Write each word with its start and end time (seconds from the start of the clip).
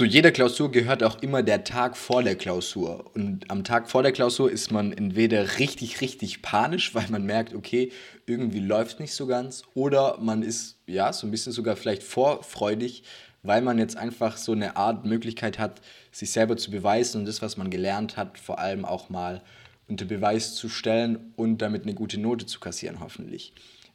Zu 0.00 0.06
jeder 0.06 0.32
Klausur 0.32 0.72
gehört 0.72 1.02
auch 1.02 1.20
immer 1.20 1.42
der 1.42 1.62
Tag 1.62 1.94
vor 1.94 2.22
der 2.22 2.34
Klausur. 2.34 3.10
Und 3.12 3.50
am 3.50 3.64
Tag 3.64 3.90
vor 3.90 4.02
der 4.02 4.12
Klausur 4.12 4.50
ist 4.50 4.72
man 4.72 4.92
entweder 4.92 5.58
richtig, 5.58 6.00
richtig 6.00 6.40
panisch, 6.40 6.94
weil 6.94 7.04
man 7.10 7.26
merkt, 7.26 7.54
okay, 7.54 7.92
irgendwie 8.24 8.60
läuft 8.60 8.98
nicht 8.98 9.12
so 9.12 9.26
ganz. 9.26 9.62
Oder 9.74 10.16
man 10.18 10.42
ist, 10.42 10.78
ja, 10.86 11.12
so 11.12 11.26
ein 11.26 11.30
bisschen 11.30 11.52
sogar 11.52 11.76
vielleicht 11.76 12.02
vorfreudig, 12.02 13.02
weil 13.42 13.60
man 13.60 13.78
jetzt 13.78 13.98
einfach 13.98 14.38
so 14.38 14.52
eine 14.52 14.78
Art 14.78 15.04
Möglichkeit 15.04 15.58
hat, 15.58 15.82
sich 16.12 16.32
selber 16.32 16.56
zu 16.56 16.70
beweisen 16.70 17.20
und 17.20 17.26
das, 17.26 17.42
was 17.42 17.58
man 17.58 17.68
gelernt 17.68 18.16
hat, 18.16 18.38
vor 18.38 18.58
allem 18.58 18.86
auch 18.86 19.10
mal 19.10 19.42
unter 19.86 20.06
Beweis 20.06 20.54
zu 20.54 20.70
stellen 20.70 21.34
und 21.36 21.58
damit 21.58 21.82
eine 21.82 21.92
gute 21.92 22.18
Note 22.18 22.46
zu 22.46 22.58
kassieren, 22.58 23.00
hoffentlich. 23.00 23.52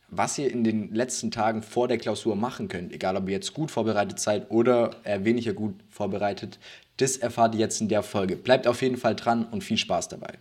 Was 0.09 0.37
ihr 0.37 0.51
in 0.51 0.63
den 0.63 0.93
letzten 0.93 1.31
Tagen 1.31 1.63
vor 1.63 1.87
der 1.87 1.97
Klausur 1.97 2.35
machen 2.35 2.67
könnt, 2.67 2.93
egal 2.93 3.17
ob 3.17 3.27
ihr 3.27 3.33
jetzt 3.33 3.55
gut 3.55 3.71
vorbereitet 3.71 4.19
seid 4.19 4.51
oder 4.51 4.91
eher 5.03 5.25
weniger 5.25 5.53
gut 5.53 5.73
vorbereitet, 5.89 6.59
das 6.97 7.17
erfahrt 7.17 7.55
ihr 7.55 7.61
jetzt 7.61 7.81
in 7.81 7.89
der 7.89 8.03
Folge. 8.03 8.35
Bleibt 8.35 8.67
auf 8.67 8.83
jeden 8.83 8.97
Fall 8.97 9.15
dran 9.15 9.45
und 9.45 9.63
viel 9.63 9.77
Spaß 9.77 10.09
dabei. 10.09 10.35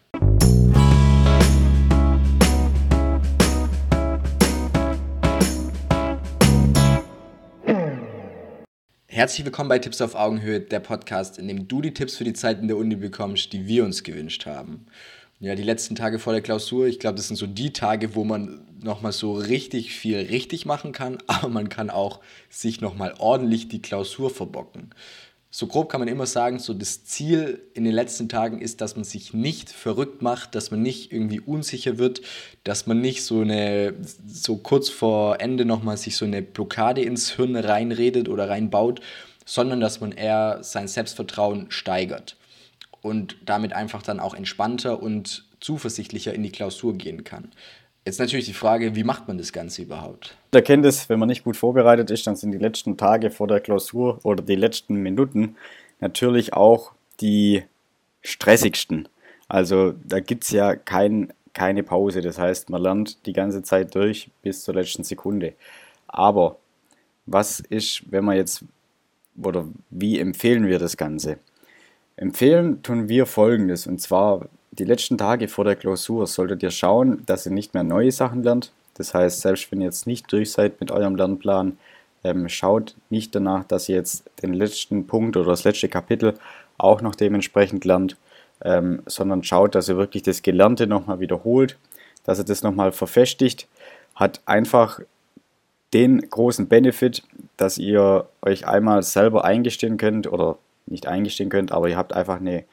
Herzlich 9.07 9.47
willkommen 9.47 9.71
bei 9.71 9.79
Tipps 9.79 10.03
auf 10.03 10.15
Augenhöhe, 10.15 10.61
der 10.61 10.81
Podcast, 10.81 11.39
in 11.39 11.49
dem 11.49 11.69
du 11.69 11.81
die 11.81 11.95
Tipps 11.95 12.17
für 12.17 12.25
die 12.25 12.35
Zeit 12.35 12.61
in 12.61 12.69
der 12.69 12.77
Uni 12.77 12.97
bekommst, 12.97 13.53
die 13.55 13.67
wir 13.67 13.85
uns 13.85 14.03
gewünscht 14.03 14.45
haben. 14.45 14.87
Ja, 15.41 15.55
die 15.55 15.63
letzten 15.63 15.97
Tage 15.97 16.19
vor 16.19 16.33
der 16.33 16.43
Klausur, 16.43 16.87
ich 16.87 16.99
glaube, 16.99 17.17
das 17.17 17.27
sind 17.29 17.37
so 17.37 17.47
die 17.47 17.73
Tage, 17.73 18.15
wo 18.15 18.25
man 18.25 18.65
nochmal 18.83 19.13
so 19.13 19.35
richtig 19.35 19.93
viel 19.93 20.19
richtig 20.19 20.65
machen 20.65 20.93
kann, 20.93 21.19
aber 21.27 21.49
man 21.49 21.69
kann 21.69 21.91
auch 21.91 22.21
sich 22.51 22.81
nochmal 22.81 23.15
ordentlich 23.19 23.69
die 23.69 23.83
Klausur 23.83 24.31
verbocken. 24.31 24.91
So 25.51 25.69
grob 25.69 25.89
kann 25.89 26.01
man 26.01 26.09
immer 26.09 26.27
sagen, 26.27 26.59
so 26.59 26.75
das 26.75 27.05
Ziel 27.05 27.63
in 27.75 27.85
den 27.85 27.93
letzten 27.93 28.29
Tagen 28.29 28.61
ist, 28.61 28.81
dass 28.81 28.97
man 28.97 29.05
sich 29.05 29.33
nicht 29.35 29.71
verrückt 29.71 30.21
macht, 30.21 30.57
dass 30.57 30.73
man 30.73 30.83
nicht 30.83 31.13
irgendwie 31.13 31.39
unsicher 31.39 31.97
wird, 31.97 32.23
dass 32.65 32.87
man 32.89 33.01
nicht 33.01 33.23
so 33.23 33.41
eine, 33.41 33.95
so 34.27 34.57
kurz 34.57 34.89
vor 34.89 35.41
Ende 35.41 35.65
nochmal 35.65 35.97
sich 35.97 36.17
so 36.17 36.25
eine 36.25 36.43
Blockade 36.43 37.03
ins 37.03 37.31
Hirn 37.31 37.55
reinredet 37.55 38.29
oder 38.29 38.49
reinbaut, 38.49 39.01
sondern 39.45 39.81
dass 39.81 40.01
man 40.01 40.11
eher 40.11 40.59
sein 40.63 40.89
Selbstvertrauen 40.89 41.67
steigert 41.71 42.37
und 43.05 43.37
damit 43.45 43.75
einfach 43.75 44.03
dann 44.03 44.19
auch 44.19 44.35
entspannter 44.35 45.03
und 45.03 45.45
zuversichtlicher 45.61 46.33
in 46.35 46.43
die 46.43 46.51
Klausur 46.51 46.95
gehen 46.95 47.23
kann. 47.23 47.53
Jetzt 48.07 48.19
natürlich 48.19 48.47
die 48.47 48.55
Frage, 48.55 48.97
wie 48.97 49.05
macht 49.05 49.29
man 49.29 49.37
das 49.37 49.53
Ganze 49.53 49.83
überhaupt? 49.83 50.37
Ihr 50.55 50.63
kennt 50.63 50.87
es, 50.87 51.09
wenn 51.11 51.19
man 51.19 51.29
nicht 51.29 51.45
gut 51.45 51.57
vorbereitet 51.57 52.11
ist, 52.11 52.27
dann 52.27 52.35
sind 52.35 52.53
die 52.53 52.59
letzten 52.59 52.97
Tage 52.97 53.31
vor 53.31 53.47
der 53.47 53.61
Klausur 53.61 54.21
oder 54.25 54.43
die 54.43 54.57
letzten 54.57 54.95
Minuten 54.97 55.57
natürlich 56.01 56.55
auch 56.55 56.93
die 57.21 57.65
stressigsten. 58.23 59.07
Also 59.49 59.93
da 60.03 60.21
gibt 60.21 60.45
es 60.45 60.51
ja 60.51 60.75
kein, 60.75 61.31
keine 61.53 61.83
Pause. 61.83 62.23
Das 62.23 62.39
heißt, 62.39 62.71
man 62.71 62.83
lernt 62.83 63.27
die 63.27 63.35
ganze 63.35 63.63
Zeit 63.63 63.95
durch 63.95 64.31
bis 64.41 64.65
zur 64.65 64.75
letzten 64.75 65.05
Sekunde. 65.05 65.53
Aber 66.09 66.57
was 67.27 67.61
ist, 67.61 68.11
wenn 68.11 68.25
man 68.25 68.37
jetzt, 68.37 68.65
oder 69.43 69.67
wie 69.91 70.19
empfehlen 70.19 70.67
wir 70.67 70.79
das 70.79 70.97
Ganze? 70.97 71.39
Empfehlen 72.17 72.83
tun 72.83 73.09
wir 73.09 73.27
folgendes, 73.27 73.87
und 73.87 74.01
zwar 74.01 74.49
die 74.71 74.85
letzten 74.85 75.19
Tage 75.19 75.49
vor 75.49 75.65
der 75.65 75.77
Klausur 75.77 76.27
solltet 76.27 76.63
ihr 76.63 76.71
schauen, 76.71 77.23
dass 77.27 77.47
ihr 77.47 77.53
nicht 77.53 77.75
mehr 77.75 77.85
neue 77.85 78.13
Sachen 78.13 78.43
lernt. 78.43 78.73
Das 78.95 79.15
heißt, 79.15 79.41
selbst 79.41 79.71
wenn 79.71 79.81
ihr 79.81 79.87
jetzt 79.87 80.07
nicht 80.07 80.31
durch 80.33 80.53
seid 80.53 80.81
mit 80.81 80.91
eurem 80.91 81.17
Lernplan, 81.17 81.79
ähm, 82.23 82.49
schaut 82.49 82.97
nicht 83.11 83.35
danach, 83.35 83.65
dass 83.65 83.89
ihr 83.89 83.97
jetzt 83.97 84.25
den 84.43 84.55
letzten 84.55 85.07
Punkt 85.07 85.37
oder 85.37 85.51
das 85.51 85.65
letzte 85.65 85.89
Kapitel 85.89 86.35
auch 86.79 87.03
noch 87.03 87.15
dementsprechend 87.15 87.85
lernt, 87.85 88.17
ähm, 88.63 89.03
sondern 89.07 89.43
schaut, 89.43 89.75
dass 89.75 89.89
ihr 89.89 89.97
wirklich 89.97 90.23
das 90.23 90.43
Gelernte 90.43 90.87
nochmal 90.87 91.21
wiederholt, 91.21 91.77
dass 92.25 92.39
ihr 92.39 92.45
das 92.45 92.63
nochmal 92.63 92.93
verfestigt. 92.93 93.69
Hat 94.15 94.41
einfach 94.47 95.01
den 95.93 96.29
großen 96.29 96.67
Benefit, 96.67 97.23
dass 97.57 97.79
ihr 97.79 98.27
euch 98.43 98.67
einmal 98.67 99.03
selber 99.03 99.45
eingestehen 99.45 99.97
könnt 99.97 100.33
oder 100.33 100.59
nicht 100.87 101.07
eingestehen 101.07 101.51
könnt, 101.51 101.73
aber 101.73 101.89
ihr 101.89 101.97
habt 101.97 102.13
einfach 102.13 102.41
eine 102.41 102.65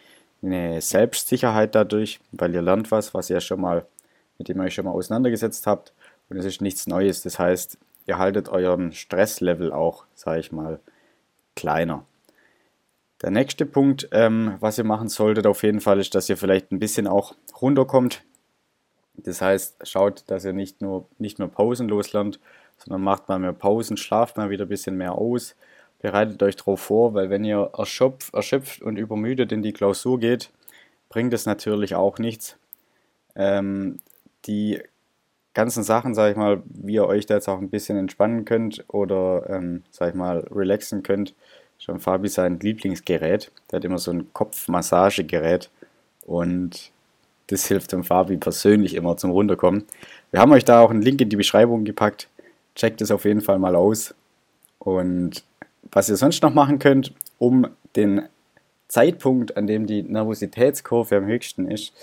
eine 0.43 0.81
Selbstsicherheit 0.81 1.75
dadurch, 1.75 2.19
weil 2.31 2.53
ihr 2.53 2.61
lernt 2.61 2.91
was, 2.91 3.13
was 3.13 3.29
ihr 3.29 3.41
schon 3.41 3.61
mal, 3.61 3.85
mit 4.37 4.47
dem 4.47 4.59
ihr 4.59 4.65
euch 4.65 4.73
schon 4.73 4.85
mal 4.85 4.91
auseinandergesetzt 4.91 5.67
habt 5.67 5.93
und 6.29 6.37
es 6.37 6.45
ist 6.45 6.61
nichts 6.61 6.87
Neues. 6.87 7.21
Das 7.21 7.37
heißt, 7.37 7.77
ihr 8.07 8.17
haltet 8.17 8.49
euren 8.49 8.91
Stresslevel 8.91 9.71
auch, 9.71 10.05
sage 10.15 10.39
ich 10.39 10.51
mal, 10.51 10.79
kleiner. 11.55 12.05
Der 13.21 13.29
nächste 13.29 13.67
Punkt, 13.67 14.09
ähm, 14.13 14.55
was 14.59 14.79
ihr 14.79 14.83
machen 14.83 15.09
solltet 15.09 15.45
auf 15.45 15.61
jeden 15.61 15.79
Fall, 15.79 15.99
ist, 15.99 16.15
dass 16.15 16.27
ihr 16.27 16.37
vielleicht 16.37 16.71
ein 16.71 16.79
bisschen 16.79 17.05
auch 17.05 17.35
runterkommt. 17.61 18.23
Das 19.13 19.41
heißt, 19.41 19.87
schaut, 19.87 20.23
dass 20.27 20.43
ihr 20.43 20.53
nicht 20.53 20.81
nur 20.81 21.05
nicht 21.19 21.37
nur 21.37 21.49
pausenlos 21.49 22.13
lernt, 22.13 22.39
sondern 22.79 23.03
macht 23.03 23.29
mal 23.29 23.37
mehr 23.37 23.53
Pausen, 23.53 23.97
schlaft 23.97 24.37
mal 24.37 24.49
wieder 24.49 24.65
ein 24.65 24.69
bisschen 24.69 24.97
mehr 24.97 25.13
aus, 25.13 25.55
bereitet 26.01 26.41
euch 26.43 26.55
darauf 26.55 26.81
vor, 26.81 27.13
weil 27.13 27.29
wenn 27.29 27.43
ihr 27.43 27.69
erschöpft, 27.77 28.33
erschöpft 28.33 28.81
und 28.81 28.97
übermüdet 28.97 29.51
in 29.51 29.61
die 29.61 29.73
Klausur 29.73 30.19
geht, 30.19 30.49
bringt 31.09 31.33
es 31.33 31.45
natürlich 31.45 31.95
auch 31.95 32.17
nichts. 32.17 32.57
Ähm, 33.35 33.99
die 34.45 34.81
ganzen 35.53 35.83
Sachen, 35.83 36.15
sag 36.15 36.31
ich 36.31 36.37
mal, 36.37 36.63
wie 36.65 36.93
ihr 36.93 37.05
euch 37.05 37.25
da 37.25 37.35
jetzt 37.35 37.47
auch 37.47 37.59
ein 37.59 37.69
bisschen 37.69 37.97
entspannen 37.97 38.45
könnt 38.45 38.83
oder, 38.87 39.49
ähm, 39.49 39.83
sag 39.91 40.09
ich 40.09 40.15
mal, 40.15 40.39
relaxen 40.51 41.03
könnt, 41.03 41.35
schon 41.77 41.99
Fabi 41.99 42.29
sein 42.29 42.59
Lieblingsgerät. 42.59 43.51
Der 43.69 43.77
hat 43.77 43.85
immer 43.85 43.97
so 43.97 44.11
ein 44.11 44.33
Kopfmassagegerät 44.33 45.69
und 46.25 46.91
das 47.47 47.65
hilft 47.65 47.91
dem 47.91 48.03
Fabi 48.03 48.37
persönlich 48.37 48.95
immer 48.95 49.17
zum 49.17 49.31
Runterkommen. 49.31 49.85
Wir 50.31 50.39
haben 50.39 50.53
euch 50.53 50.63
da 50.63 50.79
auch 50.79 50.89
einen 50.89 51.01
Link 51.01 51.19
in 51.21 51.29
die 51.29 51.35
Beschreibung 51.35 51.83
gepackt. 51.83 52.29
Checkt 52.75 53.01
es 53.01 53.11
auf 53.11 53.25
jeden 53.25 53.41
Fall 53.41 53.59
mal 53.59 53.75
aus. 53.75 54.15
Und 54.79 55.43
was 55.91 56.09
ihr 56.09 56.17
sonst 56.17 56.43
noch 56.43 56.53
machen 56.53 56.79
könnt, 56.79 57.13
um 57.37 57.67
den 57.95 58.23
Zeitpunkt, 58.87 59.55
an 59.55 59.67
dem 59.67 59.87
die 59.87 60.03
Nervositätskurve 60.03 61.15
am 61.15 61.25
höchsten 61.25 61.69
ist, 61.69 61.93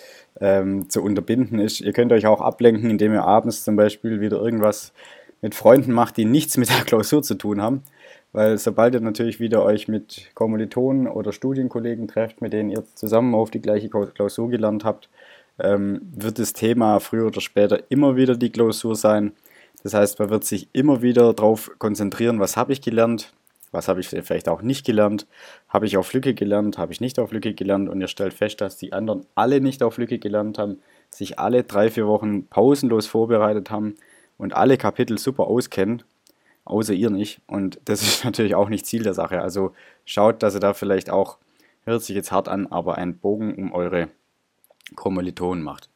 ähm, 0.40 0.88
zu 0.88 1.02
unterbinden 1.02 1.58
ist. 1.58 1.80
Ihr 1.80 1.92
könnt 1.92 2.12
euch 2.12 2.26
auch 2.26 2.40
ablenken, 2.40 2.90
indem 2.90 3.12
ihr 3.12 3.24
abends 3.24 3.64
zum 3.64 3.76
Beispiel 3.76 4.20
wieder 4.20 4.40
irgendwas 4.40 4.92
mit 5.42 5.54
Freunden 5.54 5.92
macht, 5.92 6.16
die 6.16 6.24
nichts 6.24 6.56
mit 6.56 6.70
der 6.70 6.80
Klausur 6.86 7.22
zu 7.22 7.34
tun 7.34 7.60
haben. 7.60 7.82
Weil 8.32 8.58
sobald 8.58 8.94
ihr 8.94 9.00
natürlich 9.00 9.40
wieder 9.40 9.64
euch 9.64 9.88
mit 9.88 10.30
Kommilitonen 10.34 11.08
oder 11.08 11.32
Studienkollegen 11.32 12.08
trefft, 12.08 12.40
mit 12.40 12.52
denen 12.52 12.70
ihr 12.70 12.84
zusammen 12.94 13.34
auf 13.34 13.50
die 13.50 13.62
gleiche 13.62 13.88
Klausur 13.88 14.50
gelernt 14.50 14.84
habt, 14.84 15.08
ähm, 15.58 16.00
wird 16.14 16.38
das 16.38 16.52
Thema 16.52 17.00
früher 17.00 17.26
oder 17.26 17.40
später 17.40 17.82
immer 17.90 18.16
wieder 18.16 18.36
die 18.36 18.50
Klausur 18.50 18.96
sein. 18.96 19.32
Das 19.82 19.94
heißt, 19.94 20.18
man 20.18 20.30
wird 20.30 20.44
sich 20.44 20.68
immer 20.72 21.02
wieder 21.02 21.32
darauf 21.32 21.70
konzentrieren, 21.78 22.40
was 22.40 22.56
habe 22.56 22.72
ich 22.72 22.80
gelernt, 22.80 23.32
was 23.72 23.88
habe 23.88 24.00
ich 24.00 24.08
vielleicht 24.08 24.48
auch 24.48 24.62
nicht 24.62 24.86
gelernt? 24.86 25.26
Habe 25.68 25.86
ich 25.86 25.96
auf 25.96 26.12
Lücke 26.12 26.34
gelernt? 26.34 26.78
Habe 26.78 26.92
ich 26.92 27.00
nicht 27.00 27.18
auf 27.18 27.32
Lücke 27.32 27.54
gelernt? 27.54 27.88
Und 27.88 28.00
ihr 28.00 28.08
stellt 28.08 28.34
fest, 28.34 28.60
dass 28.60 28.76
die 28.76 28.92
anderen 28.92 29.26
alle 29.34 29.60
nicht 29.60 29.82
auf 29.82 29.98
Lücke 29.98 30.18
gelernt 30.18 30.58
haben, 30.58 30.78
sich 31.10 31.38
alle 31.38 31.64
drei, 31.64 31.90
vier 31.90 32.06
Wochen 32.06 32.46
pausenlos 32.46 33.06
vorbereitet 33.06 33.70
haben 33.70 33.94
und 34.36 34.54
alle 34.54 34.76
Kapitel 34.76 35.18
super 35.18 35.46
auskennen, 35.46 36.02
außer 36.64 36.94
ihr 36.94 37.10
nicht. 37.10 37.40
Und 37.46 37.80
das 37.84 38.02
ist 38.06 38.24
natürlich 38.24 38.54
auch 38.54 38.68
nicht 38.68 38.86
Ziel 38.86 39.02
der 39.02 39.14
Sache. 39.14 39.42
Also 39.42 39.72
schaut, 40.04 40.42
dass 40.42 40.54
ihr 40.54 40.60
da 40.60 40.74
vielleicht 40.74 41.10
auch, 41.10 41.38
hört 41.84 42.02
sich 42.02 42.16
jetzt 42.16 42.32
hart 42.32 42.48
an, 42.48 42.66
aber 42.66 42.96
einen 42.96 43.18
Bogen 43.18 43.54
um 43.54 43.72
eure 43.72 44.08
Kommilitonen 44.94 45.62
macht. 45.62 45.90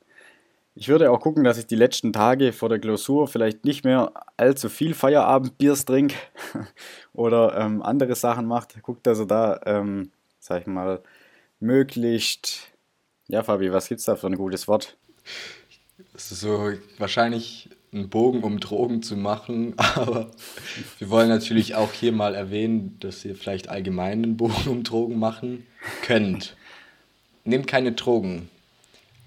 Ich 0.74 0.88
würde 0.88 1.10
auch 1.10 1.20
gucken, 1.20 1.44
dass 1.44 1.58
ich 1.58 1.66
die 1.66 1.76
letzten 1.76 2.14
Tage 2.14 2.52
vor 2.52 2.70
der 2.70 2.78
Klausur 2.78 3.28
vielleicht 3.28 3.64
nicht 3.64 3.84
mehr 3.84 4.12
allzu 4.38 4.70
viel 4.70 4.94
Feierabendbiers 4.94 5.84
trinke 5.84 6.16
oder 7.12 7.58
ähm, 7.58 7.82
andere 7.82 8.14
Sachen 8.14 8.46
macht. 8.46 8.80
Guckt, 8.82 9.06
dass 9.06 9.18
er 9.18 9.26
da, 9.26 9.60
ähm, 9.66 10.10
sag 10.38 10.62
ich 10.62 10.66
mal, 10.66 11.02
möglichst. 11.60 12.72
Ja, 13.28 13.42
Fabi, 13.42 13.70
was 13.72 13.88
gibt's 13.88 14.04
da 14.04 14.16
für 14.16 14.28
ein 14.28 14.36
gutes 14.36 14.66
Wort? 14.66 14.96
Das 16.14 16.32
ist 16.32 16.40
so 16.40 16.72
wahrscheinlich 16.98 17.68
ein 17.92 18.08
Bogen, 18.08 18.42
um 18.42 18.58
Drogen 18.58 19.02
zu 19.02 19.16
machen, 19.16 19.74
aber 19.76 20.30
wir 20.98 21.10
wollen 21.10 21.28
natürlich 21.28 21.74
auch 21.74 21.92
hier 21.92 22.12
mal 22.12 22.34
erwähnen, 22.34 22.96
dass 23.00 23.24
ihr 23.26 23.36
vielleicht 23.36 23.68
allgemein 23.68 24.24
einen 24.24 24.36
Bogen 24.38 24.68
um 24.68 24.82
Drogen 24.82 25.18
machen 25.18 25.66
könnt. 26.02 26.56
Nehmt 27.44 27.66
keine 27.66 27.92
Drogen. 27.92 28.48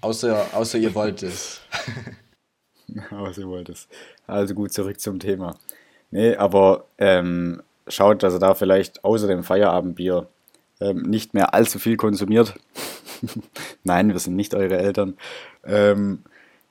Außer, 0.06 0.46
außer 0.52 0.78
ihr 0.78 0.94
wollt 0.94 1.24
es. 1.24 1.62
außer 3.10 3.40
ihr 3.40 3.48
wollt 3.48 3.68
es. 3.68 3.88
Also 4.28 4.54
gut, 4.54 4.72
zurück 4.72 5.00
zum 5.00 5.18
Thema. 5.18 5.56
Nee, 6.12 6.36
aber 6.36 6.84
ähm, 6.96 7.60
schaut, 7.88 8.22
dass 8.22 8.34
er 8.34 8.38
da 8.38 8.54
vielleicht 8.54 9.02
außer 9.02 9.26
dem 9.26 9.42
Feierabendbier 9.42 10.28
ähm, 10.80 11.02
nicht 11.02 11.34
mehr 11.34 11.54
allzu 11.54 11.80
viel 11.80 11.96
konsumiert. 11.96 12.54
Nein, 13.82 14.12
wir 14.12 14.20
sind 14.20 14.36
nicht 14.36 14.54
eure 14.54 14.76
Eltern. 14.76 15.16
Ähm, 15.64 16.22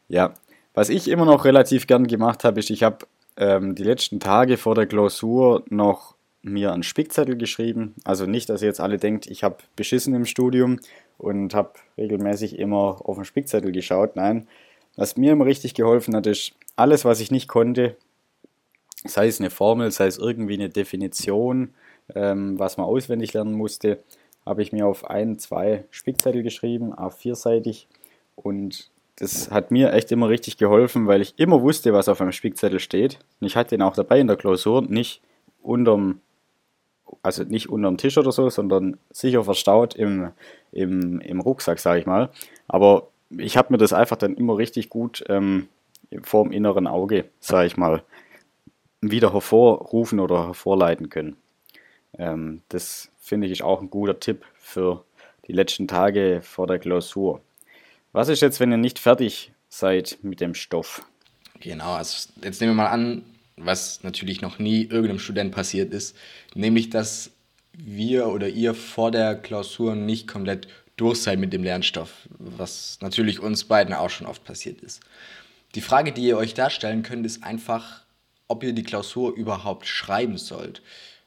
ja, 0.08 0.34
was 0.74 0.88
ich 0.88 1.10
immer 1.10 1.26
noch 1.26 1.44
relativ 1.44 1.88
gern 1.88 2.08
gemacht 2.08 2.46
habe, 2.46 2.62
ist, 2.62 2.70
ich 2.70 2.84
habe 2.84 3.00
ähm, 3.36 3.76
die 3.76 3.84
letzten 3.84 4.22
Tage 4.22 4.56
vor 4.56 4.76
der 4.76 4.86
Klausur 4.86 5.66
noch 5.68 6.16
mir 6.42 6.72
einen 6.72 6.84
Spickzettel 6.84 7.36
geschrieben. 7.36 7.96
Also 8.06 8.28
nicht, 8.28 8.48
dass 8.48 8.62
ihr 8.62 8.70
jetzt 8.70 8.80
alle 8.80 8.98
denkt, 8.98 9.28
ich 9.28 9.44
habe 9.44 9.58
beschissen 9.76 10.14
im 10.14 10.26
Studium 10.26 10.80
und 11.18 11.54
habe 11.54 11.74
regelmäßig 11.98 12.60
immer 12.60 13.02
auf 13.04 13.16
den 13.16 13.26
Spickzettel 13.26 13.72
geschaut. 13.72 14.16
Nein, 14.16 14.48
was 14.96 15.18
mir 15.18 15.34
immer 15.34 15.46
richtig 15.46 15.74
geholfen 15.74 16.16
hat, 16.16 16.28
ist 16.28 16.54
alles, 16.76 17.06
was 17.06 17.20
ich 17.20 17.32
nicht 17.32 17.48
konnte, 17.48 17.96
sei 19.06 19.28
es 19.28 19.40
eine 19.40 19.50
Formel, 19.50 19.92
sei 19.92 20.08
es 20.08 20.18
irgendwie 20.18 20.56
eine 20.56 20.70
Definition, 20.70 21.74
ähm, 22.14 22.60
was 22.60 22.78
man 22.78 22.86
auswendig 22.86 23.34
lernen 23.34 23.54
musste, 23.54 24.00
habe 24.46 24.62
ich 24.62 24.72
mir 24.72 24.86
auf 24.88 25.10
ein, 25.10 25.40
zwei 25.40 25.86
Spickzettel 25.90 26.44
geschrieben, 26.44 26.94
auf 26.94 27.18
vierseitig 27.18 27.88
und 28.36 28.90
das 29.18 29.50
hat 29.50 29.72
mir 29.72 29.94
echt 29.94 30.12
immer 30.12 30.28
richtig 30.28 30.58
geholfen, 30.58 31.08
weil 31.08 31.22
ich 31.22 31.40
immer 31.40 31.62
wusste, 31.62 31.94
was 31.94 32.10
auf 32.10 32.20
einem 32.20 32.34
Spickzettel 32.34 32.82
steht. 32.82 33.20
Und 33.40 33.48
ich 33.48 33.56
hatte 33.56 33.76
ihn 33.76 33.82
auch 33.82 33.96
dabei 33.96 34.20
in 34.20 34.28
der 34.28 34.36
Klausur, 34.36 34.82
nicht 34.82 35.22
unterm, 35.62 36.20
also 37.22 37.44
nicht 37.44 37.69
unterm 37.69 37.98
Tisch 37.98 38.18
oder 38.18 38.31
so, 38.31 38.50
sondern 38.50 38.98
sicher 39.12 39.44
verstaut 39.44 39.96
im, 39.96 40.31
im, 40.72 41.19
im 41.22 41.40
Rucksack, 41.40 41.80
sage 41.80 42.00
ich 42.00 42.06
mal. 42.06 42.30
Aber 42.68 43.07
ich 43.30 43.57
habe 43.57 43.74
mir 43.74 43.78
das 43.78 43.94
einfach 43.94 44.18
dann 44.18 44.36
immer 44.36 44.57
richtig 44.57 44.90
gut 44.90 45.24
ähm, 45.28 45.68
vor 46.24 46.44
dem 46.44 46.52
inneren 46.52 46.88
Auge, 46.88 47.25
sage 47.40 47.68
ich 47.68 47.78
mal, 47.78 48.04
wieder 49.02 49.34
hervorrufen 49.34 50.19
oder 50.19 50.48
hervorleiten 50.48 51.10
können. 51.10 51.36
Ähm, 52.18 52.62
das 52.69 53.10
finde 53.19 53.48
ich 53.48 53.54
ist 53.54 53.63
auch 53.63 53.81
ein 53.81 53.90
guter 53.90 54.19
Tipp 54.19 54.46
für 54.56 55.04
die 55.48 55.54
letzten 55.54 55.88
Tage 55.88 56.42
vor 56.44 56.68
der 56.68 56.80
Klausur. 56.80 57.42
Was 58.12 58.30
ist 58.30 58.42
jetzt, 58.42 58.60
wenn 58.60 58.72
ihr 58.72 58.78
nicht 58.78 59.00
fertig 59.00 59.52
seid 59.69 60.19
mit 60.22 60.42
dem 60.42 60.54
Stoff? 60.54 61.06
Genau, 61.60 61.94
also 61.94 62.30
jetzt 62.42 62.62
nehmen 62.62 62.75
wir 62.75 62.84
mal 62.84 62.90
an, 62.90 63.24
was 63.57 64.04
natürlich 64.04 64.42
noch 64.42 64.60
nie 64.60 64.84
irgendeinem 64.84 65.19
Student 65.19 65.54
passiert 65.54 65.94
ist, 65.94 66.16
nämlich 66.54 66.90
dass 66.90 67.31
wir 67.74 68.28
oder 68.28 68.48
ihr 68.48 68.74
vor 68.74 69.12
der 69.12 69.36
Klausur 69.36 69.96
nicht 69.96 70.28
komplett 70.28 70.68
durch 70.98 71.22
seid 71.22 71.40
mit 71.40 71.52
dem 71.54 71.63
Lernstoff, 71.63 72.28
was 72.40 73.00
natürlich 73.02 73.40
uns 73.40 73.66
beiden 73.66 73.94
auch 73.94 74.10
schon 74.10 74.28
oft 74.28 74.44
passiert 74.44 74.81
ist. 74.81 75.02
Die 75.75 75.81
Frage, 75.81 76.13
die 76.13 76.24
ihr 76.24 76.38
euch 76.38 76.54
darstellen 76.54 77.04
könnt, 77.04 77.25
ist 77.25 77.44
einfach, 77.44 78.06
ob 78.48 78.63
ihr 78.63 78.74
die 78.74 78.84
Klausur 78.84 79.36
überhaupt 79.36 79.88
schreiben 79.88 80.38
sollt. 80.38 80.81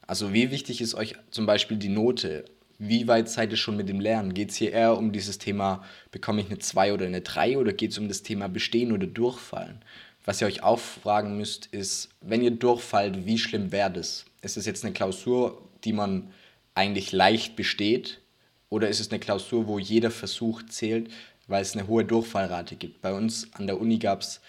Also 0.06 0.32
wie 0.32 0.50
wichtig 0.50 0.80
ist 0.80 0.94
euch 0.94 1.16
zum 1.30 1.44
Beispiel 1.44 1.76
die 1.76 1.90
Note? 1.90 2.46
Wie 2.78 3.08
weit 3.08 3.28
seid 3.28 3.50
ihr 3.50 3.56
schon 3.58 3.76
mit 3.76 3.88
dem 3.88 4.00
Lernen? 4.00 4.32
Geht 4.32 4.50
es 4.50 4.56
hier 4.56 4.72
eher 4.72 4.96
um 4.96 5.12
dieses 5.12 5.36
Thema, 5.36 5.84
bekomme 6.12 6.40
ich 6.40 6.46
eine 6.46 6.60
2 6.60 6.94
oder 6.94 7.04
eine 7.04 7.20
3 7.20 7.58
oder 7.58 7.72
geht 7.72 7.90
es 7.90 7.98
um 7.98 8.08
das 8.08 8.22
Thema 8.22 8.48
Bestehen 8.48 8.92
oder 8.92 9.06
Durchfallen? 9.06 9.82
Was 10.28 10.42
ihr 10.42 10.46
euch 10.46 10.62
auch 10.62 10.78
fragen 10.78 11.38
müsst, 11.38 11.64
ist, 11.72 12.10
wenn 12.20 12.42
ihr 12.42 12.50
durchfallt, 12.50 13.24
wie 13.24 13.38
schlimm 13.38 13.72
wäre 13.72 13.90
das? 13.90 14.26
Ist 14.42 14.58
es 14.58 14.66
jetzt 14.66 14.84
eine 14.84 14.92
Klausur, 14.92 15.62
die 15.84 15.94
man 15.94 16.28
eigentlich 16.74 17.12
leicht 17.12 17.56
besteht? 17.56 18.20
Oder 18.68 18.90
ist 18.90 19.00
es 19.00 19.10
eine 19.10 19.20
Klausur, 19.20 19.66
wo 19.66 19.78
jeder 19.78 20.10
Versuch 20.10 20.64
zählt, 20.68 21.10
weil 21.46 21.62
es 21.62 21.72
eine 21.72 21.86
hohe 21.86 22.04
Durchfallrate 22.04 22.76
gibt? 22.76 23.00
Bei 23.00 23.14
uns 23.14 23.48
an 23.54 23.66
der 23.66 23.80
Uni 23.80 23.96
gab 23.96 24.20
es 24.20 24.42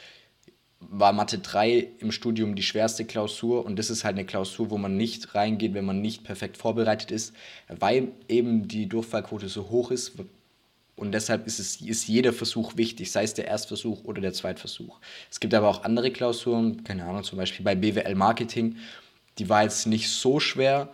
war 0.81 1.13
Mathe 1.13 1.39
3 1.39 1.87
im 1.99 2.11
Studium 2.11 2.55
die 2.55 2.63
schwerste 2.63 3.05
Klausur 3.05 3.65
und 3.65 3.79
das 3.79 3.89
ist 3.89 4.03
halt 4.03 4.17
eine 4.17 4.25
Klausur, 4.25 4.71
wo 4.71 4.77
man 4.77 4.97
nicht 4.97 5.33
reingeht, 5.33 5.73
wenn 5.73 5.85
man 5.85 6.01
nicht 6.01 6.25
perfekt 6.25 6.57
vorbereitet 6.57 7.09
ist, 7.09 7.33
weil 7.69 8.09
eben 8.27 8.67
die 8.67 8.87
Durchfallquote 8.89 9.47
so 9.47 9.69
hoch 9.69 9.91
ist 9.91 10.17
und 10.99 11.13
deshalb 11.13 11.47
ist, 11.47 11.59
es, 11.59 11.81
ist 11.81 12.07
jeder 12.07 12.33
Versuch 12.33 12.75
wichtig, 12.75 13.11
sei 13.11 13.23
es 13.23 13.33
der 13.33 13.47
Erstversuch 13.47 14.03
oder 14.03 14.21
der 14.21 14.33
Zweitversuch. 14.33 14.99
Es 15.31 15.39
gibt 15.39 15.53
aber 15.53 15.69
auch 15.69 15.83
andere 15.83 16.11
Klausuren, 16.11 16.83
keine 16.83 17.05
Ahnung, 17.05 17.23
zum 17.23 17.37
Beispiel 17.37 17.63
bei 17.63 17.75
BWL 17.75 18.15
Marketing, 18.15 18.75
die 19.37 19.47
war 19.47 19.63
jetzt 19.63 19.87
nicht 19.87 20.09
so 20.09 20.39
schwer, 20.39 20.89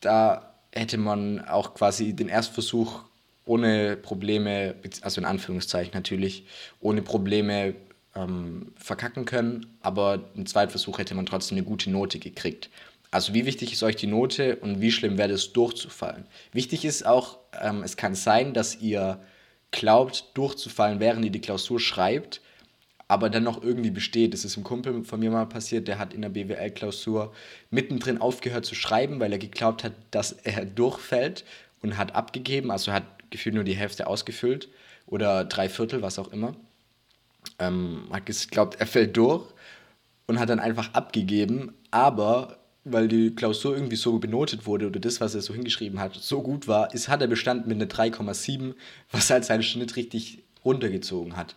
da 0.00 0.54
hätte 0.72 0.98
man 0.98 1.40
auch 1.46 1.74
quasi 1.74 2.12
den 2.12 2.28
Erstversuch 2.28 3.04
ohne 3.44 3.96
Probleme, 3.96 4.74
also 5.00 5.20
in 5.20 5.24
Anführungszeichen 5.24 5.94
natürlich, 5.94 6.44
ohne 6.80 7.02
Probleme 7.02 7.74
ähm, 8.14 8.72
verkacken 8.76 9.24
können, 9.24 9.66
aber 9.80 10.20
im 10.34 10.46
Zweitversuch 10.46 10.98
hätte 10.98 11.14
man 11.14 11.26
trotzdem 11.26 11.56
eine 11.56 11.66
gute 11.66 11.90
Note 11.90 12.18
gekriegt. 12.18 12.68
Also 13.12 13.34
wie 13.34 13.46
wichtig 13.46 13.72
ist 13.72 13.84
euch 13.84 13.94
die 13.94 14.08
Note 14.08 14.56
und 14.56 14.80
wie 14.80 14.90
schlimm 14.90 15.18
wäre 15.18 15.30
es 15.30 15.52
durchzufallen? 15.52 16.24
Wichtig 16.52 16.84
ist 16.84 17.06
auch, 17.06 17.38
ähm, 17.60 17.84
es 17.84 17.96
kann 17.96 18.16
sein, 18.16 18.54
dass 18.54 18.80
ihr 18.80 19.20
glaubt, 19.70 20.30
durchzufallen, 20.34 20.98
während 20.98 21.24
ihr 21.24 21.30
die 21.30 21.40
Klausur 21.40 21.78
schreibt, 21.78 22.40
aber 23.08 23.30
dann 23.30 23.44
noch 23.44 23.62
irgendwie 23.62 23.90
besteht. 23.90 24.34
Das 24.34 24.44
ist 24.44 24.56
einem 24.56 24.64
Kumpel 24.64 25.04
von 25.04 25.20
mir 25.20 25.30
mal 25.30 25.46
passiert, 25.46 25.86
der 25.86 25.98
hat 26.00 26.12
in 26.12 26.22
der 26.22 26.30
BWL-Klausur 26.30 27.32
mittendrin 27.70 28.20
aufgehört 28.20 28.64
zu 28.64 28.74
schreiben, 28.74 29.20
weil 29.20 29.32
er 29.32 29.38
geglaubt 29.38 29.84
hat, 29.84 29.92
dass 30.10 30.32
er 30.32 30.64
durchfällt 30.64 31.44
und 31.82 31.98
hat 31.98 32.14
abgegeben, 32.16 32.70
also 32.70 32.92
hat 32.92 33.04
gefühlt 33.30 33.54
nur 33.54 33.64
die 33.64 33.76
Hälfte 33.76 34.08
ausgefüllt 34.08 34.68
oder 35.06 35.44
drei 35.44 35.68
Viertel, 35.68 36.02
was 36.02 36.18
auch 36.18 36.32
immer 36.32 36.56
ähm, 37.58 38.08
hat 38.10 38.26
geglaubt, 38.26 38.76
er 38.78 38.86
fällt 38.86 39.16
durch 39.16 39.46
und 40.26 40.38
hat 40.38 40.48
dann 40.48 40.60
einfach 40.60 40.94
abgegeben, 40.94 41.74
aber 41.90 42.58
weil 42.84 43.08
die 43.08 43.34
Klausur 43.34 43.74
irgendwie 43.74 43.96
so 43.96 44.18
benotet 44.18 44.66
wurde 44.66 44.86
oder 44.86 45.00
das, 45.00 45.20
was 45.20 45.34
er 45.34 45.40
so 45.40 45.54
hingeschrieben 45.54 46.00
hat, 46.00 46.14
so 46.14 46.42
gut 46.42 46.66
war, 46.66 46.92
ist, 46.94 47.08
hat 47.08 47.20
er 47.20 47.28
bestanden 47.28 47.68
mit 47.68 47.76
einer 47.76 48.12
3,7, 48.12 48.74
was 49.10 49.30
halt 49.30 49.44
seinen 49.44 49.62
Schnitt 49.62 49.96
richtig 49.96 50.42
runtergezogen 50.64 51.36
hat. 51.36 51.54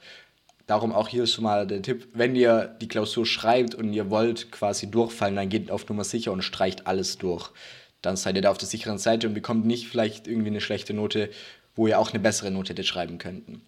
Darum 0.68 0.94
auch 0.94 1.08
hier 1.08 1.28
schon 1.28 1.44
mal 1.44 1.68
der 1.68 1.82
Tipp, 1.82 2.08
wenn 2.14 2.36
ihr 2.36 2.76
die 2.82 2.88
Klausur 2.88 3.26
schreibt 3.26 3.76
und 3.76 3.94
ihr 3.94 4.10
wollt 4.10 4.52
quasi 4.52 4.90
durchfallen, 4.90 5.36
dann 5.36 5.50
geht 5.50 5.70
auf 5.70 5.88
Nummer 5.88 6.04
sicher 6.04 6.32
und 6.32 6.44
streicht 6.44 6.88
alles 6.88 7.18
durch. 7.18 7.52
Dann 8.02 8.18
seid 8.18 8.36
ihr 8.36 8.42
da 8.42 8.52
auf 8.52 8.58
der 8.58 8.68
sicheren 8.68 8.98
Seite 8.98 9.28
und 9.28 9.34
bekommt 9.34 9.66
nicht 9.66 9.88
vielleicht 9.88 10.28
irgendwie 10.28 10.50
eine 10.50 10.62
schlechte 10.62 10.94
Note, 10.94 11.30
wo 11.76 11.88
ihr 11.88 12.00
auch 12.00 12.12
eine 12.12 12.20
bessere 12.20 12.52
Note 12.52 12.70
hättet 12.70 12.88
schreiben 12.88 13.18
könnten. 13.18 13.62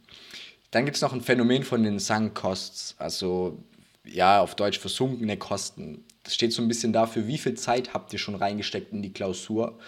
Dann 0.71 0.85
gibt 0.85 0.95
es 0.95 1.01
noch 1.01 1.13
ein 1.13 1.21
Phänomen 1.21 1.63
von 1.63 1.83
den 1.83 1.99
Sunk 1.99 2.35
Costs, 2.35 2.95
also 2.97 3.63
ja, 4.03 4.41
auf 4.41 4.55
Deutsch 4.55 4.79
versunkene 4.79 5.37
Kosten. 5.37 6.03
Das 6.27 6.35
steht 6.35 6.51
so 6.51 6.61
ein 6.61 6.67
bisschen 6.67 6.91
dafür, 6.91 7.25
wie 7.25 7.37
viel 7.37 7.53
Zeit 7.53 7.93
habt 7.93 8.11
ihr 8.11 8.19
schon 8.19 8.35
reingesteckt 8.35 8.91
in 8.91 9.01
die 9.01 9.13
Klausur. 9.13 9.79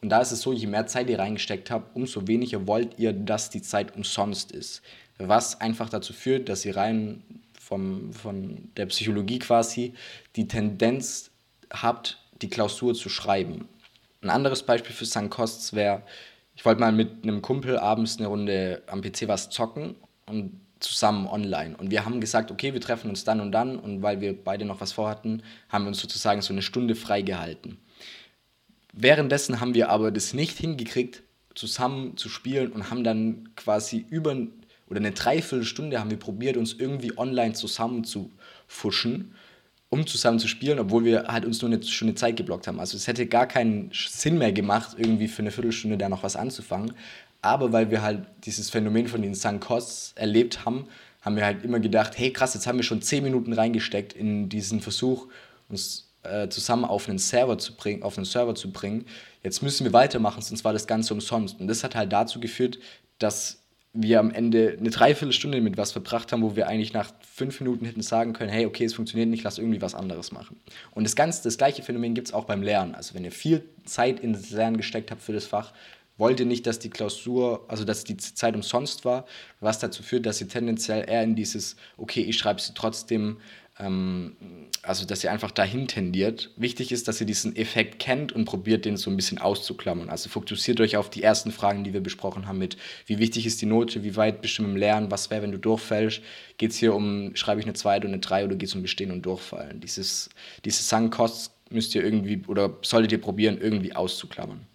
Und 0.00 0.10
da 0.10 0.20
ist 0.20 0.30
es 0.30 0.42
so, 0.42 0.52
je 0.52 0.68
mehr 0.68 0.86
Zeit 0.86 1.10
ihr 1.10 1.18
reingesteckt 1.18 1.72
habt, 1.72 1.96
umso 1.96 2.28
weniger 2.28 2.68
wollt 2.68 3.00
ihr, 3.00 3.12
dass 3.12 3.50
die 3.50 3.62
Zeit 3.62 3.96
umsonst 3.96 4.52
ist. 4.52 4.80
Was 5.18 5.60
einfach 5.60 5.88
dazu 5.88 6.12
führt, 6.12 6.48
dass 6.48 6.64
ihr 6.64 6.76
rein 6.76 7.24
vom, 7.60 8.12
von 8.12 8.70
der 8.76 8.86
Psychologie 8.86 9.40
quasi 9.40 9.94
die 10.36 10.46
Tendenz 10.46 11.32
habt, 11.72 12.22
die 12.42 12.48
Klausur 12.48 12.94
zu 12.94 13.08
schreiben. 13.08 13.66
Ein 14.22 14.30
anderes 14.30 14.62
Beispiel 14.62 14.94
für 14.94 15.04
Sunk 15.04 15.32
Costs 15.32 15.72
wäre, 15.72 16.04
ich 16.54 16.64
wollte 16.64 16.80
mal 16.80 16.92
mit 16.92 17.24
einem 17.24 17.42
Kumpel 17.42 17.76
abends 17.76 18.18
eine 18.18 18.28
Runde 18.28 18.84
am 18.86 19.00
PC 19.00 19.26
was 19.26 19.50
zocken 19.50 19.96
und 20.26 20.60
zusammen 20.80 21.26
online. 21.26 21.76
Und 21.76 21.90
wir 21.90 22.04
haben 22.04 22.20
gesagt, 22.20 22.50
okay, 22.50 22.72
wir 22.72 22.80
treffen 22.80 23.10
uns 23.10 23.24
dann 23.24 23.40
und 23.40 23.52
dann. 23.52 23.78
Und 23.78 24.02
weil 24.02 24.20
wir 24.20 24.36
beide 24.36 24.64
noch 24.64 24.80
was 24.80 24.92
vorhatten, 24.92 25.42
haben 25.68 25.84
wir 25.84 25.88
uns 25.88 26.00
sozusagen 26.00 26.42
so 26.42 26.52
eine 26.52 26.62
Stunde 26.62 26.94
freigehalten. 26.94 27.78
Währenddessen 28.92 29.60
haben 29.60 29.74
wir 29.74 29.90
aber 29.90 30.10
das 30.10 30.34
nicht 30.34 30.58
hingekriegt, 30.58 31.22
zusammen 31.54 32.16
zu 32.16 32.28
spielen 32.28 32.72
und 32.72 32.90
haben 32.90 33.02
dann 33.02 33.50
quasi 33.56 34.06
über 34.08 34.36
oder 34.88 35.00
eine 35.00 35.12
Dreiviertelstunde 35.12 36.00
haben 36.00 36.10
wir 36.10 36.18
probiert, 36.18 36.56
uns 36.56 36.72
irgendwie 36.72 37.16
online 37.18 37.52
zusammen 37.52 38.04
zu 38.04 38.30
fuschen, 38.66 39.34
um 39.90 40.06
zusammen 40.06 40.38
zu 40.38 40.48
spielen, 40.48 40.78
obwohl 40.78 41.04
wir 41.04 41.24
halt 41.24 41.44
uns 41.44 41.60
nur 41.60 41.70
eine 41.70 41.82
Stunde 41.82 42.14
Zeit 42.14 42.36
geblockt 42.36 42.66
haben. 42.66 42.80
Also 42.80 42.96
es 42.96 43.06
hätte 43.06 43.26
gar 43.26 43.46
keinen 43.46 43.90
Sinn 43.92 44.38
mehr 44.38 44.52
gemacht, 44.52 44.96
irgendwie 44.98 45.28
für 45.28 45.42
eine 45.42 45.50
Viertelstunde 45.50 45.98
da 45.98 46.08
noch 46.08 46.22
was 46.22 46.36
anzufangen. 46.36 46.92
Aber 47.40 47.72
weil 47.72 47.90
wir 47.90 48.02
halt 48.02 48.26
dieses 48.44 48.70
Phänomen 48.70 49.06
von 49.06 49.22
den 49.22 49.34
Sunk 49.34 49.62
Costs 49.62 50.12
erlebt 50.16 50.64
haben, 50.64 50.88
haben 51.22 51.36
wir 51.36 51.44
halt 51.44 51.64
immer 51.64 51.80
gedacht, 51.80 52.18
hey 52.18 52.32
krass, 52.32 52.54
jetzt 52.54 52.66
haben 52.66 52.78
wir 52.78 52.84
schon 52.84 53.02
10 53.02 53.22
Minuten 53.22 53.52
reingesteckt 53.52 54.12
in 54.12 54.48
diesen 54.48 54.80
Versuch, 54.80 55.28
uns 55.68 56.08
äh, 56.22 56.48
zusammen 56.48 56.84
auf 56.84 57.08
einen 57.08 57.18
Server 57.18 57.58
zu 57.58 57.76
bringen, 57.76 58.02
auf 58.02 58.16
einen 58.16 58.24
Server 58.24 58.54
zu 58.54 58.72
bringen. 58.72 59.06
Jetzt 59.42 59.62
müssen 59.62 59.84
wir 59.84 59.92
weitermachen, 59.92 60.42
sonst 60.42 60.64
war 60.64 60.72
das 60.72 60.86
Ganze 60.86 61.14
umsonst. 61.14 61.60
Und 61.60 61.68
das 61.68 61.84
hat 61.84 61.94
halt 61.94 62.12
dazu 62.12 62.40
geführt, 62.40 62.78
dass 63.18 63.58
wir 63.92 64.20
am 64.20 64.30
Ende 64.30 64.76
eine 64.78 64.90
Dreiviertelstunde 64.90 65.60
mit 65.60 65.76
was 65.76 65.92
verbracht 65.92 66.32
haben, 66.32 66.42
wo 66.42 66.54
wir 66.54 66.68
eigentlich 66.68 66.92
nach 66.92 67.12
fünf 67.20 67.60
Minuten 67.60 67.84
hätten 67.84 68.02
sagen 68.02 68.32
können, 68.32 68.50
hey, 68.50 68.66
okay, 68.66 68.84
es 68.84 68.94
funktioniert 68.94 69.28
nicht, 69.28 69.42
lass 69.44 69.58
irgendwie 69.58 69.80
was 69.80 69.94
anderes 69.94 70.30
machen. 70.30 70.60
Und 70.92 71.04
das, 71.04 71.16
ganze, 71.16 71.42
das 71.42 71.56
gleiche 71.56 71.82
Phänomen 71.82 72.14
gibt 72.14 72.28
es 72.28 72.34
auch 72.34 72.44
beim 72.44 72.62
Lernen. 72.62 72.94
Also 72.94 73.14
wenn 73.14 73.24
ihr 73.24 73.32
viel 73.32 73.64
Zeit 73.84 74.20
ins 74.20 74.50
Lernen 74.50 74.76
gesteckt 74.76 75.10
habt 75.10 75.22
für 75.22 75.32
das 75.32 75.46
Fach, 75.46 75.72
wollte 76.18 76.44
nicht, 76.44 76.66
dass 76.66 76.78
die 76.78 76.90
Klausur, 76.90 77.64
also 77.68 77.84
dass 77.84 78.04
die 78.04 78.16
Zeit 78.16 78.54
umsonst 78.54 79.04
war, 79.04 79.24
was 79.60 79.78
dazu 79.78 80.02
führt, 80.02 80.26
dass 80.26 80.38
sie 80.38 80.48
tendenziell 80.48 81.08
eher 81.08 81.22
in 81.22 81.36
dieses, 81.36 81.76
okay, 81.96 82.20
ich 82.20 82.36
schreibe 82.36 82.60
sie 82.60 82.74
trotzdem, 82.74 83.38
ähm, 83.78 84.36
also 84.82 85.06
dass 85.06 85.20
sie 85.20 85.28
einfach 85.28 85.52
dahin 85.52 85.86
tendiert. 85.86 86.50
Wichtig 86.56 86.92
ist, 86.92 87.08
dass 87.08 87.20
ihr 87.20 87.26
diesen 87.26 87.54
Effekt 87.54 88.00
kennt 88.00 88.32
und 88.32 88.44
probiert, 88.44 88.84
den 88.84 88.96
so 88.96 89.10
ein 89.10 89.16
bisschen 89.16 89.38
auszuklammern. 89.38 90.10
Also 90.10 90.28
fokussiert 90.28 90.80
euch 90.80 90.96
auf 90.96 91.08
die 91.10 91.22
ersten 91.22 91.52
Fragen, 91.52 91.84
die 91.84 91.92
wir 91.92 92.00
besprochen 92.00 92.48
haben, 92.48 92.58
mit 92.58 92.76
wie 93.06 93.18
wichtig 93.18 93.46
ist 93.46 93.62
die 93.62 93.66
Note, 93.66 94.02
wie 94.02 94.16
weit 94.16 94.42
bist 94.42 94.58
du 94.58 94.64
im 94.64 94.76
Lernen, 94.76 95.10
was 95.10 95.30
wäre, 95.30 95.42
wenn 95.42 95.52
du 95.52 95.58
durchfällst. 95.58 96.20
Geht 96.56 96.72
es 96.72 96.76
hier 96.76 96.94
um, 96.94 97.34
schreibe 97.36 97.60
ich 97.60 97.66
eine 97.66 97.74
2 97.74 97.98
oder 97.98 98.08
eine 98.08 98.18
3 98.18 98.44
oder 98.44 98.56
geht 98.56 98.68
es 98.68 98.74
um 98.74 98.82
Bestehen 98.82 99.12
und 99.12 99.22
Durchfallen? 99.22 99.80
Dieses, 99.80 100.30
diese 100.64 100.82
Sunk 100.82 101.14
Costs 101.14 101.52
müsst 101.70 101.94
ihr 101.94 102.02
irgendwie 102.02 102.42
oder 102.48 102.76
solltet 102.82 103.12
ihr 103.12 103.20
probieren, 103.20 103.58
irgendwie 103.60 103.94
auszuklammern. 103.94 104.66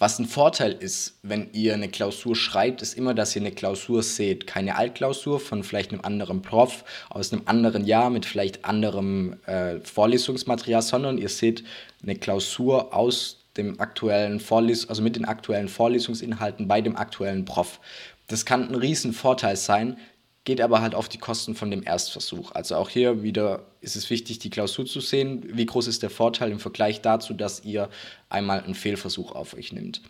Was 0.00 0.18
ein 0.18 0.24
Vorteil 0.24 0.72
ist, 0.72 1.18
wenn 1.22 1.50
ihr 1.52 1.74
eine 1.74 1.90
Klausur 1.90 2.34
schreibt, 2.34 2.80
ist 2.80 2.96
immer, 2.96 3.12
dass 3.12 3.36
ihr 3.36 3.42
eine 3.42 3.52
Klausur 3.52 4.02
seht. 4.02 4.46
Keine 4.46 4.76
Altklausur 4.76 5.38
von 5.38 5.62
vielleicht 5.62 5.92
einem 5.92 6.00
anderen 6.00 6.40
Prof 6.40 6.84
aus 7.10 7.34
einem 7.34 7.42
anderen 7.44 7.84
Jahr 7.84 8.08
mit 8.08 8.24
vielleicht 8.24 8.64
anderem 8.64 9.36
äh, 9.44 9.78
Vorlesungsmaterial, 9.80 10.80
sondern 10.80 11.18
ihr 11.18 11.28
seht 11.28 11.64
eine 12.02 12.16
Klausur 12.16 12.94
aus 12.94 13.44
dem 13.58 13.78
aktuellen 13.78 14.40
Vorles 14.40 14.88
also 14.88 15.02
mit 15.02 15.16
den 15.16 15.26
aktuellen 15.26 15.68
Vorlesungsinhalten 15.68 16.66
bei 16.66 16.80
dem 16.80 16.96
aktuellen 16.96 17.44
Prof. 17.44 17.78
Das 18.26 18.46
kann 18.46 18.68
ein 18.68 18.76
riesen 18.76 19.12
Vorteil 19.12 19.56
sein, 19.56 19.98
geht 20.44 20.60
aber 20.60 20.80
halt 20.80 20.94
auf 20.94 21.08
die 21.08 21.18
Kosten 21.18 21.54
von 21.54 21.70
dem 21.70 21.82
Erstversuch. 21.82 22.52
Also 22.52 22.76
auch 22.76 22.88
hier 22.88 23.22
wieder 23.22 23.66
ist 23.80 23.96
es 23.96 24.08
wichtig, 24.10 24.38
die 24.38 24.50
Klausur 24.50 24.86
zu 24.86 25.00
sehen. 25.00 25.42
Wie 25.52 25.66
groß 25.66 25.86
ist 25.86 26.02
der 26.02 26.10
Vorteil 26.10 26.50
im 26.50 26.60
Vergleich 26.60 27.02
dazu, 27.02 27.34
dass 27.34 27.64
ihr 27.64 27.90
einmal 28.28 28.60
einen 28.62 28.74
Fehlversuch 28.74 29.32
auf 29.32 29.54
euch 29.54 29.72
nimmt. 29.72 30.00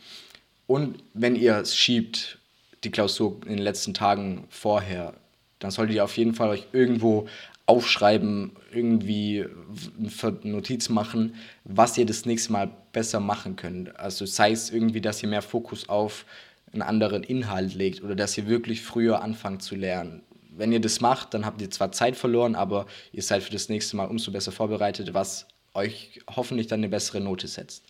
Und 0.66 1.02
wenn 1.14 1.34
ihr 1.34 1.56
es 1.56 1.76
schiebt, 1.76 2.38
die 2.84 2.90
Klausur 2.90 3.40
in 3.44 3.56
den 3.56 3.58
letzten 3.58 3.92
Tagen 3.92 4.44
vorher, 4.50 5.14
dann 5.58 5.70
solltet 5.70 5.96
ihr 5.96 6.04
auf 6.04 6.16
jeden 6.16 6.34
Fall 6.34 6.48
euch 6.50 6.66
irgendwo 6.72 7.26
aufschreiben, 7.66 8.52
irgendwie 8.72 9.46
eine 9.98 10.38
Notiz 10.42 10.88
machen, 10.88 11.34
was 11.64 11.98
ihr 11.98 12.06
das 12.06 12.24
nächste 12.24 12.52
Mal 12.52 12.70
besser 12.92 13.20
machen 13.20 13.56
könnt. 13.56 13.96
Also 13.98 14.26
sei 14.26 14.52
es 14.52 14.70
irgendwie, 14.70 15.00
dass 15.00 15.22
ihr 15.22 15.28
mehr 15.28 15.42
Fokus 15.42 15.88
auf 15.88 16.24
einen 16.72 16.82
anderen 16.82 17.22
Inhalt 17.22 17.74
legt 17.74 18.02
oder 18.02 18.14
dass 18.14 18.36
ihr 18.38 18.46
wirklich 18.46 18.82
früher 18.82 19.22
anfangt 19.22 19.62
zu 19.62 19.74
lernen. 19.74 20.22
Wenn 20.52 20.72
ihr 20.72 20.80
das 20.80 21.00
macht, 21.00 21.34
dann 21.34 21.46
habt 21.46 21.62
ihr 21.62 21.70
zwar 21.70 21.92
Zeit 21.92 22.16
verloren, 22.16 22.54
aber 22.54 22.86
ihr 23.12 23.22
seid 23.22 23.42
für 23.42 23.52
das 23.52 23.68
nächste 23.68 23.96
Mal 23.96 24.06
umso 24.06 24.30
besser 24.32 24.52
vorbereitet, 24.52 25.14
was 25.14 25.46
euch 25.74 26.20
hoffentlich 26.28 26.66
dann 26.66 26.80
eine 26.80 26.88
bessere 26.88 27.20
Note 27.20 27.48
setzt. 27.48 27.84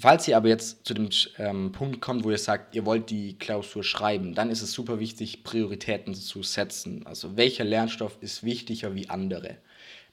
Falls 0.00 0.26
ihr 0.26 0.36
aber 0.36 0.48
jetzt 0.48 0.84
zu 0.84 0.94
dem 0.94 1.10
ähm, 1.38 1.70
Punkt 1.70 2.00
kommt, 2.00 2.24
wo 2.24 2.30
ihr 2.30 2.38
sagt, 2.38 2.74
ihr 2.74 2.84
wollt 2.84 3.10
die 3.10 3.38
Klausur 3.38 3.84
schreiben, 3.84 4.34
dann 4.34 4.50
ist 4.50 4.62
es 4.62 4.72
super 4.72 4.98
wichtig, 4.98 5.44
Prioritäten 5.44 6.14
zu 6.14 6.42
setzen. 6.42 7.06
Also 7.06 7.36
welcher 7.36 7.62
Lernstoff 7.62 8.18
ist 8.20 8.42
wichtiger 8.42 8.96
wie 8.96 9.08
andere? 9.10 9.58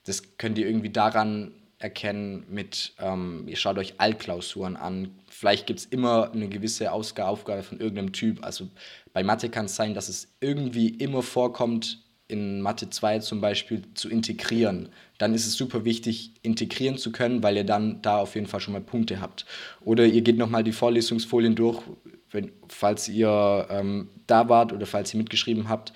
Das 0.06 0.38
könnt 0.38 0.58
ihr 0.60 0.68
irgendwie 0.68 0.92
daran 0.92 1.54
erkennen 1.80 2.46
mit, 2.50 2.94
ähm, 3.00 3.46
ihr 3.48 3.56
schaut 3.56 3.78
euch 3.78 3.96
Altklausuren 3.98 4.76
an. 4.76 5.12
Vielleicht 5.30 5.66
gibt 5.66 5.80
es 5.80 5.86
immer 5.86 6.32
eine 6.32 6.50
gewisse 6.50 6.92
Aufgabe 6.92 7.64
von 7.64 7.80
irgendeinem 7.80 8.12
Typ. 8.12 8.44
Also 8.44 8.68
bei 9.14 9.24
Mathe 9.24 9.50
kann 9.50 9.66
es 9.66 9.76
sein, 9.76 9.94
dass 9.94 10.10
es 10.10 10.28
irgendwie 10.42 10.90
immer 10.90 11.24
vorkommt, 11.24 12.00
in 12.28 12.62
Mathe 12.62 12.90
2 12.90 13.20
zum 13.20 13.42
Beispiel 13.42 13.82
zu 13.96 14.08
integrieren. 14.08 14.90
Dann 15.18 15.34
ist 15.34 15.48
es 15.48 15.54
super 15.54 15.84
wichtig, 15.84 16.34
integrieren 16.44 16.98
zu 16.98 17.12
können, 17.12 17.42
weil 17.42 17.58
ihr 17.58 17.64
dann 17.64 18.02
da 18.04 18.20
auf 18.20 18.36
jeden 18.36 18.46
Fall 18.46 18.60
schon 18.60 18.74
mal 18.74 18.82
Punkte 18.82 19.20
habt. 19.20 19.46
Oder 19.82 20.06
ihr 20.06 20.22
geht 20.22 20.38
nochmal 20.38 20.64
die 20.64 20.72
Vorlesungsfolien 20.72 21.56
durch, 21.56 21.82
wenn, 22.30 22.52
falls 22.68 23.10
ihr 23.10 23.68
ähm, 23.72 24.10
da 24.28 24.48
wart 24.48 24.74
oder 24.74 24.86
falls 24.86 25.14
ihr 25.14 25.18
mitgeschrieben 25.18 25.70
habt 25.70 25.92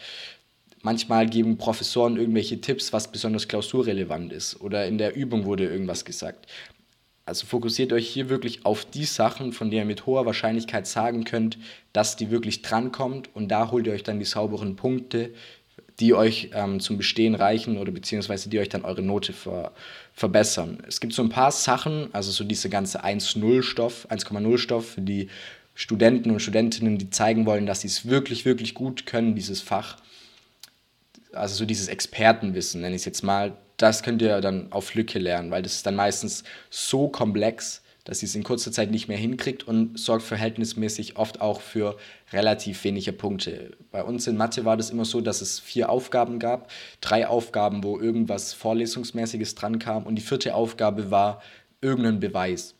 Manchmal 0.85 1.27
geben 1.27 1.57
Professoren 1.57 2.17
irgendwelche 2.17 2.59
Tipps, 2.59 2.91
was 2.91 3.09
besonders 3.09 3.47
klausurrelevant 3.47 4.33
ist. 4.33 4.59
Oder 4.59 4.85
in 4.85 4.97
der 4.97 5.15
Übung 5.15 5.45
wurde 5.45 5.65
irgendwas 5.65 6.03
gesagt. 6.03 6.45
Also 7.25 7.45
fokussiert 7.45 7.93
euch 7.93 8.09
hier 8.09 8.27
wirklich 8.27 8.65
auf 8.65 8.83
die 8.83 9.05
Sachen, 9.05 9.53
von 9.53 9.71
denen 9.71 9.83
ihr 9.83 9.85
mit 9.85 10.05
hoher 10.05 10.25
Wahrscheinlichkeit 10.25 10.85
sagen 10.85 11.23
könnt, 11.23 11.57
dass 11.93 12.17
die 12.17 12.31
wirklich 12.31 12.63
drankommt. 12.63 13.29
Und 13.33 13.47
da 13.47 13.71
holt 13.71 13.87
ihr 13.87 13.93
euch 13.93 14.03
dann 14.03 14.19
die 14.19 14.25
sauberen 14.25 14.75
Punkte, 14.75 15.33
die 16.01 16.13
euch 16.13 16.49
ähm, 16.53 16.81
zum 16.81 16.97
Bestehen 16.97 17.35
reichen 17.35 17.77
oder 17.77 17.93
beziehungsweise 17.93 18.49
die 18.49 18.59
euch 18.59 18.67
dann 18.67 18.83
eure 18.83 19.01
Note 19.01 19.31
ver 19.31 19.71
verbessern. 20.13 20.83
Es 20.85 20.99
gibt 20.99 21.13
so 21.13 21.23
ein 21.23 21.29
paar 21.29 21.51
Sachen, 21.51 22.13
also 22.13 22.29
so 22.29 22.43
diese 22.43 22.69
ganze 22.69 23.05
1,0-Stoff, 23.05 24.07
1,0-Stoff 24.11 24.85
für 24.85 25.01
die 25.01 25.29
Studenten 25.75 26.29
und 26.29 26.41
Studentinnen, 26.41 26.97
die 26.97 27.09
zeigen 27.09 27.45
wollen, 27.45 27.65
dass 27.65 27.81
sie 27.81 27.87
es 27.87 28.07
wirklich, 28.07 28.43
wirklich 28.43 28.73
gut 28.73 29.05
können, 29.05 29.33
dieses 29.33 29.61
Fach 29.61 30.02
also 31.33 31.55
so 31.55 31.65
dieses 31.65 31.87
Expertenwissen, 31.87 32.81
nenne 32.81 32.95
ich 32.95 33.01
es 33.01 33.05
jetzt 33.05 33.23
mal, 33.23 33.57
das 33.77 34.03
könnt 34.03 34.21
ihr 34.21 34.39
dann 34.41 34.71
auf 34.71 34.93
Lücke 34.93 35.19
lernen, 35.19 35.51
weil 35.51 35.61
das 35.61 35.75
ist 35.75 35.85
dann 35.85 35.95
meistens 35.95 36.43
so 36.69 37.07
komplex, 37.07 37.81
dass 38.03 38.21
ihr 38.21 38.27
es 38.27 38.35
in 38.35 38.43
kurzer 38.43 38.71
Zeit 38.71 38.91
nicht 38.91 39.07
mehr 39.07 39.17
hinkriegt 39.17 39.67
und 39.67 39.97
sorgt 39.97 40.23
verhältnismäßig 40.23 41.15
oft 41.17 41.41
auch 41.41 41.61
für 41.61 41.97
relativ 42.31 42.83
wenige 42.83 43.13
Punkte. 43.13 43.71
Bei 43.91 44.03
uns 44.03 44.27
in 44.27 44.35
Mathe 44.35 44.65
war 44.65 44.75
das 44.77 44.89
immer 44.89 45.05
so, 45.05 45.21
dass 45.21 45.41
es 45.41 45.59
vier 45.59 45.89
Aufgaben 45.89 46.39
gab, 46.39 46.69
drei 46.99 47.27
Aufgaben, 47.27 47.83
wo 47.83 47.99
irgendwas 47.99 48.53
Vorlesungsmäßiges 48.53 49.55
dran 49.55 49.79
kam 49.79 50.03
und 50.03 50.15
die 50.15 50.21
vierte 50.21 50.53
Aufgabe 50.53 51.11
war 51.11 51.41
irgendein 51.81 52.19
Beweis. 52.19 52.75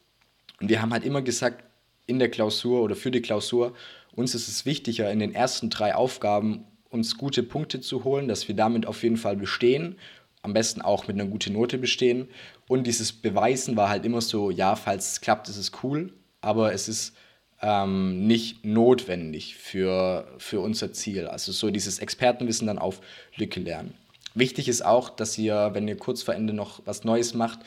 Und 0.59 0.69
wir 0.69 0.81
haben 0.81 0.93
halt 0.93 1.05
immer 1.05 1.21
gesagt, 1.21 1.63
in 2.05 2.19
der 2.19 2.29
Klausur 2.29 2.81
oder 2.81 2.95
für 2.95 3.11
die 3.11 3.21
Klausur, 3.21 3.73
uns 4.13 4.35
ist 4.35 4.47
es 4.47 4.65
wichtiger, 4.65 5.09
in 5.09 5.19
den 5.19 5.33
ersten 5.33 5.69
drei 5.69 5.95
Aufgaben 5.95 6.65
uns 6.93 7.17
gute 7.17 7.43
Punkte 7.43 7.81
zu 7.81 8.03
holen, 8.03 8.27
dass 8.27 8.47
wir 8.47 8.55
damit 8.55 8.85
auf 8.85 9.03
jeden 9.03 9.17
Fall 9.17 9.35
bestehen, 9.35 9.97
am 10.41 10.53
besten 10.53 10.81
auch 10.81 11.07
mit 11.07 11.19
einer 11.19 11.29
guten 11.29 11.53
Note 11.53 11.77
bestehen. 11.77 12.27
Und 12.67 12.85
dieses 12.85 13.11
Beweisen 13.11 13.75
war 13.75 13.89
halt 13.89 14.05
immer 14.05 14.21
so, 14.21 14.51
ja, 14.51 14.75
falls 14.75 15.13
es 15.13 15.21
klappt, 15.21 15.49
ist 15.49 15.57
es 15.57 15.71
cool, 15.83 16.13
aber 16.41 16.73
es 16.73 16.87
ist 16.87 17.13
ähm, 17.61 18.27
nicht 18.27 18.65
notwendig 18.65 19.55
für, 19.55 20.27
für 20.37 20.59
unser 20.59 20.91
Ziel. 20.91 21.27
Also 21.27 21.51
so 21.51 21.71
dieses 21.71 21.99
Expertenwissen 21.99 22.67
dann 22.67 22.77
auf 22.77 23.01
Lücke 23.35 23.61
lernen. 23.61 23.93
Wichtig 24.35 24.67
ist 24.67 24.83
auch, 24.83 25.09
dass 25.09 25.37
ihr, 25.37 25.71
wenn 25.73 25.87
ihr 25.87 25.97
kurz 25.97 26.23
vor 26.23 26.35
Ende 26.35 26.53
noch 26.53 26.81
was 26.85 27.03
Neues 27.03 27.33
macht, 27.33 27.59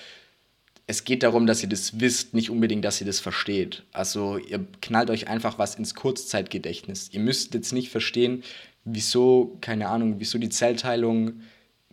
es 0.88 1.04
geht 1.04 1.22
darum, 1.22 1.46
dass 1.46 1.62
ihr 1.62 1.68
das 1.68 1.98
wisst, 1.98 2.34
nicht 2.34 2.50
unbedingt, 2.50 2.84
dass 2.84 3.00
ihr 3.00 3.06
das 3.06 3.18
versteht. 3.18 3.82
Also 3.92 4.38
ihr 4.38 4.64
knallt 4.80 5.10
euch 5.10 5.28
einfach 5.28 5.58
was 5.58 5.74
ins 5.74 5.94
Kurzzeitgedächtnis. 5.94 7.08
Ihr 7.12 7.20
müsst 7.20 7.54
jetzt 7.54 7.72
nicht 7.72 7.90
verstehen, 7.90 8.44
wieso, 8.86 9.58
keine 9.60 9.88
Ahnung, 9.88 10.14
wieso 10.18 10.38
die 10.38 10.48
Zellteilung 10.48 11.40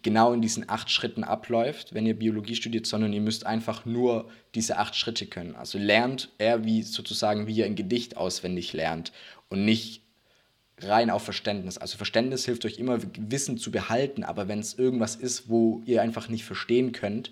genau 0.04 0.34
in 0.34 0.42
diesen 0.42 0.70
acht 0.70 0.90
Schritten 0.90 1.24
abläuft, 1.24 1.94
wenn 1.94 2.06
ihr 2.06 2.18
Biologie 2.18 2.56
studiert, 2.56 2.86
sondern 2.86 3.14
ihr 3.14 3.22
müsst 3.22 3.46
einfach 3.46 3.86
nur 3.86 4.30
diese 4.54 4.78
acht 4.78 4.96
Schritte 4.96 5.26
können. 5.26 5.56
Also 5.56 5.78
lernt 5.78 6.30
er 6.38 6.66
wie 6.66 6.84
sozusagen, 6.84 7.48
wie 7.48 7.56
ihr 7.56 7.66
ein 7.66 7.76
Gedicht 7.76 8.16
auswendig 8.18 8.74
lernt 8.74 9.12
und 9.50 9.66
nicht 9.66 10.04
rein 10.82 11.10
auf 11.10 11.24
Verständnis. 11.24 11.78
Also 11.78 11.98
Verständnis 11.98 12.46
hilft 12.46 12.66
euch 12.66 12.78
immer, 12.78 13.00
Wissen 13.18 13.58
zu 13.58 13.72
behalten, 13.72 14.24
aber 14.24 14.48
wenn 14.48 14.60
es 14.60 14.74
irgendwas 14.78 15.16
ist, 15.16 15.50
wo 15.50 15.82
ihr 15.86 16.02
einfach 16.02 16.28
nicht 16.28 16.44
verstehen 16.44 16.92
könnt, 16.92 17.32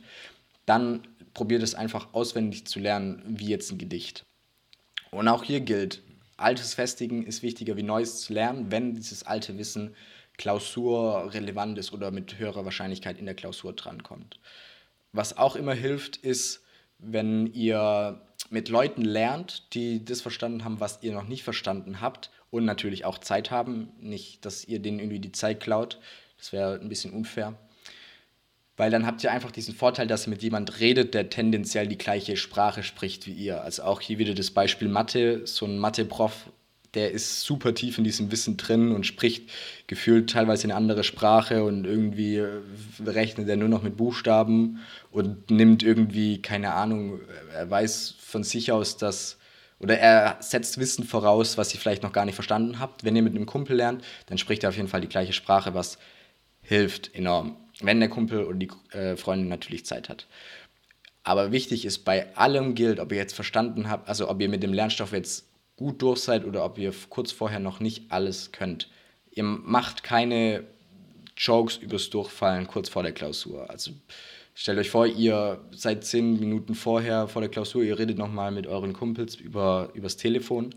dann 0.66 1.02
probiert 1.34 1.64
es 1.64 1.76
einfach 1.76 2.14
auswendig 2.14 2.66
zu 2.66 2.80
lernen, 2.80 3.22
wie 3.28 3.48
jetzt 3.48 3.72
ein 3.72 3.78
Gedicht. 3.78 4.26
Und 5.12 5.28
auch 5.28 5.44
hier 5.44 5.60
gilt, 5.60 6.02
Altes 6.42 6.74
festigen 6.74 7.26
ist 7.26 7.44
wichtiger 7.44 7.78
wie 7.78 7.84
Neues 7.84 8.22
zu 8.22 8.34
lernen, 8.34 8.72
wenn 8.72 8.96
dieses 8.96 9.24
alte 9.24 9.58
Wissen 9.58 9.96
klausurrelevant 10.38 11.78
ist 11.78 11.94
oder 11.94 12.12
mit 12.12 12.40
höherer 12.40 12.66
Wahrscheinlichkeit 12.66 13.18
in 13.18 13.26
der 13.26 13.36
Klausur 13.36 13.74
drankommt. 13.74 14.40
Was 15.14 15.38
auch 15.38 15.56
immer 15.56 15.74
hilft, 15.74 16.18
ist, 16.18 16.64
wenn 16.98 17.48
ihr 17.48 18.22
mit 18.50 18.70
Leuten 18.70 19.04
lernt, 19.04 19.74
die 19.74 20.04
das 20.04 20.22
verstanden 20.22 20.64
haben, 20.64 20.80
was 20.80 21.00
ihr 21.02 21.14
noch 21.14 21.28
nicht 21.28 21.44
verstanden 21.44 22.02
habt 22.02 22.32
und 22.50 22.66
natürlich 22.66 23.06
auch 23.06 23.18
Zeit 23.18 23.52
haben. 23.52 23.90
Nicht, 24.00 24.46
dass 24.46 24.66
ihr 24.66 24.80
denen 24.80 25.00
irgendwie 25.00 25.20
die 25.20 25.32
Zeit 25.32 25.60
klaut. 25.60 26.00
Das 26.38 26.52
wäre 26.52 26.80
ein 26.80 26.90
bisschen 26.90 27.14
unfair 27.14 27.58
weil 28.82 28.90
dann 28.90 29.06
habt 29.06 29.24
ihr 29.24 29.32
einfach 29.32 29.52
diesen 29.52 29.76
Vorteil, 29.76 30.08
dass 30.08 30.26
ihr 30.26 30.32
mit 30.32 30.42
jemand 30.42 30.80
redet, 30.80 31.14
der 31.14 31.30
tendenziell 31.30 31.86
die 31.86 32.00
gleiche 32.00 32.36
Sprache 32.36 32.82
spricht 32.82 33.28
wie 33.28 33.32
ihr. 33.32 33.62
Also 33.62 33.84
auch 33.84 34.02
hier 34.02 34.18
wieder 34.18 34.34
das 34.34 34.50
Beispiel 34.50 34.88
Mathe, 34.88 35.46
so 35.46 35.68
ein 35.68 35.78
Mathe-Prof, 35.78 36.50
der 36.96 37.12
ist 37.12 37.42
super 37.42 37.76
tief 37.76 38.00
in 38.00 38.04
diesem 38.04 38.32
Wissen 38.32 38.58
drin 38.58 38.92
und 38.92 39.06
spricht 39.06 39.52
gefühlt 39.86 40.32
teilweise 40.32 40.64
eine 40.64 40.74
andere 40.74 41.04
Sprache 41.04 41.64
und 41.64 41.86
irgendwie 41.86 42.44
rechnet 43.06 43.48
er 43.48 43.56
nur 43.56 43.70
noch 43.70 43.84
mit 43.84 43.98
Buchstaben 43.98 44.80
und 45.12 45.52
nimmt 45.52 45.84
irgendwie, 45.84 46.42
keine 46.42 46.74
Ahnung, 46.74 47.20
er 47.54 47.70
weiß 47.70 48.16
von 48.18 48.44
sich 48.44 48.72
aus, 48.72 48.98
dass 48.98 49.38
oder 49.78 50.00
er 50.00 50.38
setzt 50.40 50.80
Wissen 50.80 51.04
voraus, 51.04 51.56
was 51.56 51.72
ihr 51.72 51.80
vielleicht 51.80 52.02
noch 52.02 52.14
gar 52.14 52.26
nicht 52.26 52.34
verstanden 52.34 52.80
habt. 52.80 53.04
Wenn 53.04 53.16
ihr 53.16 53.22
mit 53.22 53.36
einem 53.36 53.46
Kumpel 53.46 53.76
lernt, 53.76 54.04
dann 54.26 54.40
spricht 54.40 54.64
er 54.64 54.70
auf 54.70 54.76
jeden 54.76 54.90
Fall 54.90 55.02
die 55.02 55.08
gleiche 55.08 55.34
Sprache, 55.34 55.76
was 55.76 56.00
hilft 56.64 57.14
enorm 57.14 57.58
wenn 57.82 58.00
der 58.00 58.10
Kumpel 58.10 58.46
oder 58.46 58.58
die 58.58 58.70
äh, 58.92 59.16
Freundin 59.16 59.50
natürlich 59.50 59.86
Zeit 59.86 60.10
hat. 60.10 60.28
Aber 61.24 61.52
wichtig 61.52 61.86
ist, 61.86 62.00
bei 62.00 62.36
allem 62.36 62.74
gilt, 62.76 63.00
ob 63.00 63.12
ihr 63.12 63.18
jetzt 63.18 63.36
verstanden 63.36 63.90
habt, 63.90 64.10
also 64.10 64.30
ob 64.30 64.42
ihr 64.42 64.50
mit 64.50 64.64
dem 64.64 64.74
Lernstoff 64.74 65.14
jetzt 65.14 65.48
gut 65.76 66.02
durch 66.02 66.20
seid 66.20 66.46
oder 66.46 66.66
ob 66.66 66.78
ihr 66.78 66.94
kurz 67.10 67.32
vorher 67.32 67.60
noch 67.60 67.80
nicht 67.80 68.12
alles 68.12 68.52
könnt. 68.52 68.90
Ihr 69.32 69.44
macht 69.44 70.04
keine 70.04 70.64
Jokes 71.38 71.78
übers 71.78 72.10
Durchfallen 72.10 72.68
kurz 72.68 72.90
vor 72.90 73.04
der 73.04 73.14
Klausur. 73.14 73.70
Also 73.70 73.92
stellt 74.54 74.80
euch 74.80 74.90
vor, 74.90 75.06
ihr 75.06 75.60
seid 75.72 76.04
zehn 76.06 76.40
Minuten 76.40 76.76
vorher 76.76 77.28
vor 77.28 77.42
der 77.42 77.50
Klausur, 77.50 77.84
ihr 77.84 77.98
redet 77.98 78.18
nochmal 78.18 78.52
mit 78.52 78.68
euren 78.68 78.94
Kumpels 78.94 79.36
über, 79.36 79.90
übers 79.94 80.18
Telefon. 80.18 80.76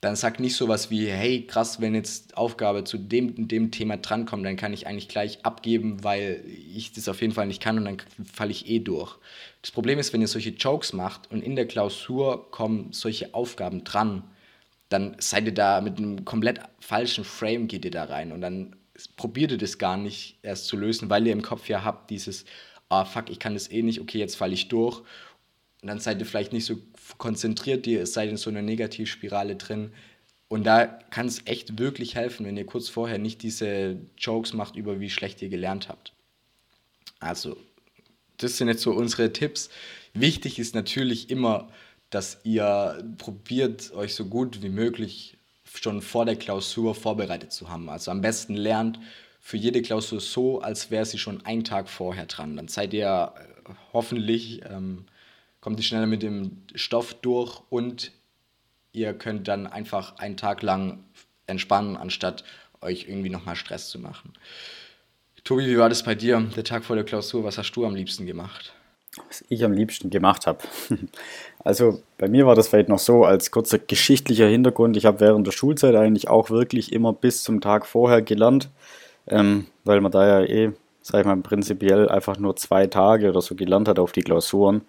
Dann 0.00 0.14
sagt 0.14 0.38
nicht 0.38 0.54
sowas 0.54 0.90
wie, 0.90 1.08
hey, 1.08 1.44
krass, 1.44 1.80
wenn 1.80 1.94
jetzt 1.94 2.36
Aufgabe 2.36 2.84
zu 2.84 2.98
dem, 2.98 3.48
dem 3.48 3.72
Thema 3.72 3.96
drankommt, 3.96 4.46
dann 4.46 4.56
kann 4.56 4.72
ich 4.72 4.86
eigentlich 4.86 5.08
gleich 5.08 5.44
abgeben, 5.44 6.04
weil 6.04 6.44
ich 6.46 6.92
das 6.92 7.08
auf 7.08 7.20
jeden 7.20 7.34
Fall 7.34 7.48
nicht 7.48 7.60
kann 7.60 7.78
und 7.78 7.84
dann 7.84 7.96
falle 8.32 8.52
ich 8.52 8.68
eh 8.68 8.78
durch. 8.78 9.16
Das 9.60 9.72
Problem 9.72 9.98
ist, 9.98 10.12
wenn 10.12 10.20
ihr 10.20 10.28
solche 10.28 10.50
Jokes 10.50 10.92
macht 10.92 11.30
und 11.32 11.42
in 11.42 11.56
der 11.56 11.66
Klausur 11.66 12.48
kommen 12.52 12.92
solche 12.92 13.34
Aufgaben 13.34 13.82
dran, 13.82 14.22
dann 14.88 15.16
seid 15.18 15.46
ihr 15.46 15.54
da 15.54 15.80
mit 15.80 15.98
einem 15.98 16.24
komplett 16.24 16.60
falschen 16.78 17.24
Frame 17.24 17.66
geht 17.66 17.84
ihr 17.84 17.90
da 17.90 18.04
rein 18.04 18.30
und 18.30 18.40
dann 18.40 18.76
probiert 19.16 19.50
ihr 19.50 19.58
das 19.58 19.78
gar 19.78 19.96
nicht 19.96 20.38
erst 20.42 20.66
zu 20.66 20.76
lösen, 20.76 21.10
weil 21.10 21.26
ihr 21.26 21.32
im 21.32 21.42
Kopf 21.42 21.68
ja 21.68 21.84
habt 21.84 22.10
dieses, 22.10 22.44
ah 22.88 23.04
fuck, 23.04 23.30
ich 23.30 23.40
kann 23.40 23.54
das 23.54 23.70
eh 23.70 23.82
nicht, 23.82 24.00
okay, 24.00 24.18
jetzt 24.18 24.36
falle 24.36 24.54
ich 24.54 24.68
durch 24.68 25.02
und 25.82 25.88
dann 25.88 26.00
seid 26.00 26.20
ihr 26.20 26.26
vielleicht 26.26 26.52
nicht 26.52 26.64
so 26.64 26.76
konzentriert, 27.16 27.86
ihr 27.86 28.06
seid 28.06 28.28
in 28.28 28.36
so 28.36 28.50
einer 28.50 28.62
Negativspirale 28.62 29.56
drin. 29.56 29.92
Und 30.48 30.64
da 30.64 30.86
kann 30.86 31.26
es 31.26 31.42
echt 31.46 31.78
wirklich 31.78 32.14
helfen, 32.14 32.46
wenn 32.46 32.56
ihr 32.56 32.66
kurz 32.66 32.88
vorher 32.88 33.18
nicht 33.18 33.42
diese 33.42 33.96
Jokes 34.16 34.52
macht 34.52 34.76
über 34.76 35.00
wie 35.00 35.10
schlecht 35.10 35.42
ihr 35.42 35.48
gelernt 35.48 35.88
habt. 35.88 36.12
Also, 37.20 37.56
das 38.38 38.56
sind 38.56 38.68
jetzt 38.68 38.82
so 38.82 38.92
unsere 38.92 39.32
Tipps. 39.32 39.68
Wichtig 40.14 40.58
ist 40.58 40.74
natürlich 40.74 41.30
immer, 41.30 41.68
dass 42.10 42.38
ihr 42.44 43.04
probiert, 43.18 43.92
euch 43.92 44.14
so 44.14 44.24
gut 44.26 44.62
wie 44.62 44.70
möglich 44.70 45.36
schon 45.74 46.00
vor 46.00 46.24
der 46.24 46.36
Klausur 46.36 46.94
vorbereitet 46.94 47.52
zu 47.52 47.68
haben. 47.68 47.88
Also 47.88 48.10
am 48.10 48.20
besten 48.20 48.54
lernt 48.54 48.98
für 49.40 49.56
jede 49.56 49.82
Klausur 49.82 50.20
so, 50.20 50.60
als 50.60 50.90
wäre 50.90 51.04
sie 51.04 51.18
schon 51.18 51.44
einen 51.44 51.64
Tag 51.64 51.88
vorher 51.88 52.26
dran. 52.26 52.56
Dann 52.56 52.68
seid 52.68 52.94
ihr 52.94 53.32
äh, 53.36 53.72
hoffentlich 53.92 54.62
ähm, 54.64 55.04
kommt 55.60 55.78
ihr 55.78 55.84
schneller 55.84 56.06
mit 56.06 56.22
dem 56.22 56.62
Stoff 56.74 57.14
durch 57.14 57.60
und 57.70 58.12
ihr 58.92 59.14
könnt 59.14 59.48
dann 59.48 59.66
einfach 59.66 60.18
einen 60.18 60.36
Tag 60.36 60.62
lang 60.62 61.04
entspannen, 61.46 61.96
anstatt 61.96 62.44
euch 62.80 63.08
irgendwie 63.08 63.30
nochmal 63.30 63.56
Stress 63.56 63.88
zu 63.88 63.98
machen. 63.98 64.32
Tobi, 65.44 65.66
wie 65.66 65.78
war 65.78 65.88
das 65.88 66.02
bei 66.02 66.14
dir, 66.14 66.40
der 66.56 66.64
Tag 66.64 66.84
vor 66.84 66.96
der 66.96 67.04
Klausur? 67.04 67.44
Was 67.44 67.58
hast 67.58 67.72
du 67.72 67.86
am 67.86 67.94
liebsten 67.94 68.26
gemacht? 68.26 68.74
Was 69.28 69.44
ich 69.48 69.64
am 69.64 69.72
liebsten 69.72 70.10
gemacht 70.10 70.46
habe. 70.46 70.60
Also 71.64 72.02
bei 72.16 72.28
mir 72.28 72.46
war 72.46 72.54
das 72.54 72.68
vielleicht 72.68 72.88
noch 72.88 73.00
so 73.00 73.24
als 73.24 73.50
kurzer 73.50 73.78
geschichtlicher 73.78 74.46
Hintergrund. 74.46 74.96
Ich 74.96 75.04
habe 75.04 75.20
während 75.20 75.46
der 75.46 75.52
Schulzeit 75.52 75.94
eigentlich 75.96 76.28
auch 76.28 76.48
wirklich 76.48 76.92
immer 76.92 77.12
bis 77.12 77.42
zum 77.42 77.60
Tag 77.60 77.84
vorher 77.84 78.22
gelernt, 78.22 78.70
ähm, 79.26 79.66
weil 79.84 80.00
man 80.00 80.12
da 80.12 80.40
ja 80.40 80.46
eh, 80.46 80.72
sag 81.02 81.20
ich 81.20 81.26
mal, 81.26 81.36
prinzipiell 81.36 82.08
einfach 82.08 82.38
nur 82.38 82.56
zwei 82.56 82.86
Tage 82.86 83.28
oder 83.28 83.42
so 83.42 83.54
gelernt 83.54 83.88
hat 83.88 83.98
auf 83.98 84.12
die 84.12 84.22
Klausuren. 84.22 84.82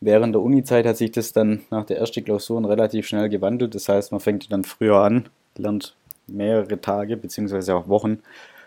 Während 0.00 0.34
der 0.34 0.40
Uni-Zeit 0.40 0.86
hat 0.86 0.96
sich 0.96 1.12
das 1.12 1.32
dann 1.32 1.60
nach 1.70 1.84
der 1.84 1.98
ersten 1.98 2.24
Klausur 2.24 2.66
relativ 2.66 3.06
schnell 3.06 3.28
gewandelt. 3.28 3.74
Das 3.74 3.88
heißt, 3.88 4.12
man 4.12 4.20
fängt 4.20 4.50
dann 4.50 4.64
früher 4.64 4.96
an, 4.96 5.28
lernt 5.56 5.94
mehrere 6.26 6.80
Tage 6.80 7.16
beziehungsweise 7.16 7.74
auch 7.74 7.88
Wochen. 7.88 8.20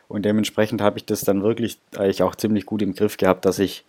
Und 0.07 0.25
dementsprechend 0.25 0.81
habe 0.81 0.97
ich 0.97 1.05
das 1.05 1.21
dann 1.21 1.41
wirklich 1.41 1.79
eigentlich 1.95 2.21
auch 2.21 2.35
ziemlich 2.35 2.67
gut 2.67 2.83
im 2.83 2.93
Griff 2.93 3.17
gehabt, 3.17 3.45
dass 3.45 3.57
ich 3.57 3.83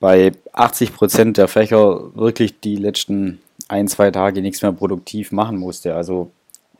bei 0.00 0.32
80 0.52 0.94
Prozent 0.94 1.36
der 1.36 1.48
Fächer 1.48 2.14
wirklich 2.16 2.60
die 2.60 2.76
letzten 2.76 3.40
ein, 3.68 3.88
zwei 3.88 4.10
Tage 4.10 4.40
nichts 4.40 4.62
mehr 4.62 4.72
produktiv 4.72 5.32
machen 5.32 5.58
musste. 5.58 5.94
Also 5.94 6.30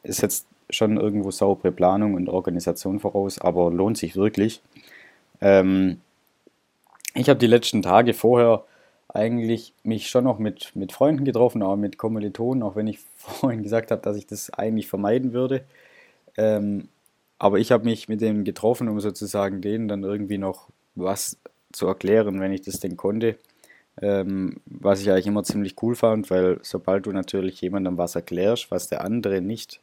ist 0.02 0.22
jetzt 0.22 0.46
schon 0.70 0.96
irgendwo 0.96 1.30
saubere 1.30 1.72
Planung 1.72 2.14
und 2.14 2.28
Organisation 2.28 3.00
voraus, 3.00 3.38
aber 3.38 3.70
lohnt 3.70 3.98
sich 3.98 4.16
wirklich. 4.16 4.62
Ähm, 5.40 6.00
ich 7.14 7.28
habe 7.28 7.38
die 7.38 7.46
letzten 7.46 7.82
Tage 7.82 8.14
vorher 8.14 8.64
eigentlich 9.14 9.75
mich 9.85 10.11
schon 10.11 10.25
noch 10.25 10.38
mit, 10.38 10.75
mit 10.75 10.92
Freunden 10.92 11.25
getroffen, 11.25 11.62
auch 11.62 11.76
mit 11.76 11.97
Kommilitonen, 11.99 12.62
auch 12.62 12.76
wenn 12.76 12.88
ich 12.88 12.99
vorhin 13.16 13.62
gesagt 13.62 13.90
habe, 13.90 14.02
dass 14.02 14.16
ich 14.16 14.26
das 14.26 14.50
eigentlich 14.50 14.88
vermeiden 14.88 15.33
würde. 15.33 15.64
Ähm, 16.37 16.88
aber 17.38 17.59
ich 17.59 17.73
habe 17.73 17.85
mich 17.85 18.09
mit 18.09 18.21
denen 18.21 18.44
getroffen, 18.44 18.88
um 18.88 19.00
sozusagen 19.00 19.61
denen 19.61 19.88
dann 19.88 20.02
irgendwie 20.02 20.38
noch 20.38 20.68
was 20.94 21.38
zu 21.73 21.87
erklären, 21.87 22.40
wenn 22.40 22.52
ich 22.52 22.62
das 22.62 22.80
denn 22.80 22.97
konnte. 22.97 23.38
Ähm, 24.02 24.61
was 24.66 25.00
ich 25.00 25.11
eigentlich 25.11 25.28
immer 25.28 25.44
ziemlich 25.44 25.80
cool 25.83 25.94
fand, 25.94 26.30
weil 26.30 26.59
sobald 26.62 27.06
du 27.06 27.12
natürlich 27.12 27.61
jemandem 27.61 27.97
was 27.97 28.16
erklärst, 28.16 28.71
was 28.71 28.88
der 28.88 29.04
andere 29.04 29.40
nicht 29.40 29.80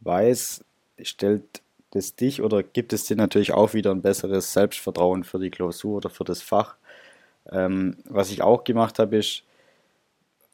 weiß, 0.00 0.64
stellt 1.02 1.62
das 1.90 2.14
dich 2.14 2.42
oder 2.42 2.62
gibt 2.62 2.92
es 2.92 3.04
dir 3.04 3.16
natürlich 3.16 3.52
auch 3.52 3.72
wieder 3.72 3.90
ein 3.92 4.02
besseres 4.02 4.52
Selbstvertrauen 4.52 5.24
für 5.24 5.38
die 5.38 5.50
Klausur 5.50 5.96
oder 5.96 6.10
für 6.10 6.24
das 6.24 6.42
Fach. 6.42 6.76
Ähm, 7.50 7.96
was 8.08 8.30
ich 8.30 8.42
auch 8.42 8.64
gemacht 8.64 8.98
habe, 8.98 9.16
ist 9.16 9.42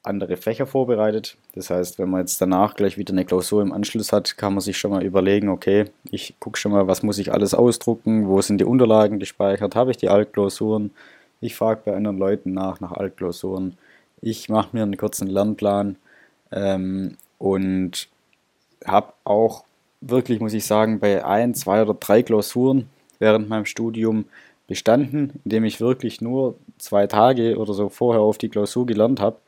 andere 0.04 0.37
Fächer 0.37 0.66
vorbereitet. 0.66 1.37
Das 1.54 1.70
heißt, 1.70 1.98
wenn 1.98 2.11
man 2.11 2.20
jetzt 2.20 2.40
danach 2.40 2.74
gleich 2.74 2.98
wieder 2.98 3.12
eine 3.12 3.24
Klausur 3.24 3.62
im 3.62 3.72
Anschluss 3.72 4.12
hat, 4.12 4.37
kann 4.37 4.52
man 4.52 4.61
sich 4.61 4.76
schon 4.76 4.90
mal 4.90 5.02
überlegen, 5.02 5.48
okay, 5.48 5.87
ich 6.11 6.35
gucke 6.40 6.59
schon 6.59 6.72
mal, 6.72 6.87
was 6.87 7.02
muss 7.02 7.18
ich 7.18 7.33
alles 7.33 7.54
ausdrucken, 7.54 8.28
wo 8.28 8.40
sind 8.42 8.59
die 8.59 8.64
Unterlagen 8.64 9.18
gespeichert, 9.18 9.74
habe 9.74 9.90
ich 9.90 9.96
die 9.96 10.11
Altklausuren, 10.11 10.90
ich 11.40 11.57
frage 11.57 11.83
bei 11.87 11.96
anderen 11.96 12.18
Leuten 12.18 12.52
nach, 12.52 12.80
nach 12.80 12.92
Altklausuren, 12.92 13.78
ich 14.20 14.48
mache 14.48 14.68
mir 14.72 14.83
einen 14.83 14.96
kurzen 14.98 15.26
Lernplan 15.26 15.96
ähm, 16.52 17.16
und 17.38 18.09
habe 18.85 19.14
auch 19.24 19.64
wirklich, 20.02 20.40
muss 20.40 20.52
ich 20.52 20.66
sagen, 20.66 21.00
bei 21.00 21.24
ein, 21.24 21.54
zwei 21.54 21.83
oder 21.83 21.94
drei 21.94 22.22
Klausuren 22.22 22.90
während 23.18 23.48
meinem 23.48 23.64
Studium 23.64 24.26
bestanden, 24.66 25.40
indem 25.44 25.64
ich 25.64 25.80
wirklich 25.80 26.20
nur 26.20 26.57
zwei 26.78 27.06
Tage 27.06 27.56
oder 27.58 27.72
so 27.74 27.88
vorher 27.88 28.22
auf 28.22 28.38
die 28.38 28.48
Klausur 28.48 28.87
gelernt 28.87 29.20
habe, 29.20 29.38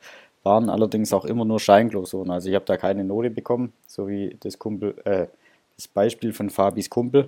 waren 0.43 0.69
allerdings 0.69 1.13
auch 1.13 1.25
immer 1.25 1.45
nur 1.45 1.59
Scheinklausuren. 1.59 2.31
Also 2.31 2.49
ich 2.49 2.55
habe 2.55 2.65
da 2.65 2.77
keine 2.77 3.03
Note 3.03 3.29
bekommen, 3.29 3.73
so 3.85 4.07
wie 4.07 4.37
das 4.39 4.59
Kumpel, 4.59 4.95
äh, 5.05 5.27
das 5.75 5.87
Beispiel 5.87 6.33
von 6.33 6.49
Fabis 6.49 6.89
Kumpel. 6.89 7.27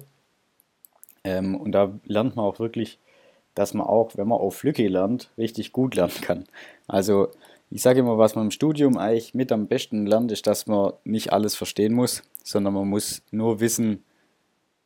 Ähm, 1.23 1.55
und 1.55 1.73
da 1.73 1.91
lernt 2.05 2.35
man 2.35 2.45
auch 2.45 2.59
wirklich, 2.59 2.99
dass 3.55 3.73
man 3.73 3.85
auch, 3.85 4.11
wenn 4.15 4.27
man 4.27 4.39
auf 4.39 4.63
Lücke 4.63 4.87
lernt, 4.87 5.31
richtig 5.37 5.73
gut 5.73 5.95
lernen 5.95 6.21
kann. 6.21 6.45
Also 6.87 7.29
ich 7.69 7.81
sage 7.81 7.99
immer, 7.99 8.17
was 8.17 8.35
man 8.35 8.45
im 8.45 8.51
Studium 8.51 8.97
eigentlich 8.97 9.33
mit 9.33 9.51
am 9.51 9.67
besten 9.67 10.05
lernt, 10.05 10.31
ist, 10.31 10.47
dass 10.47 10.65
man 10.65 10.93
nicht 11.03 11.33
alles 11.33 11.55
verstehen 11.55 11.93
muss, 11.93 12.23
sondern 12.43 12.73
man 12.73 12.87
muss 12.87 13.21
nur 13.31 13.59
wissen, 13.59 14.03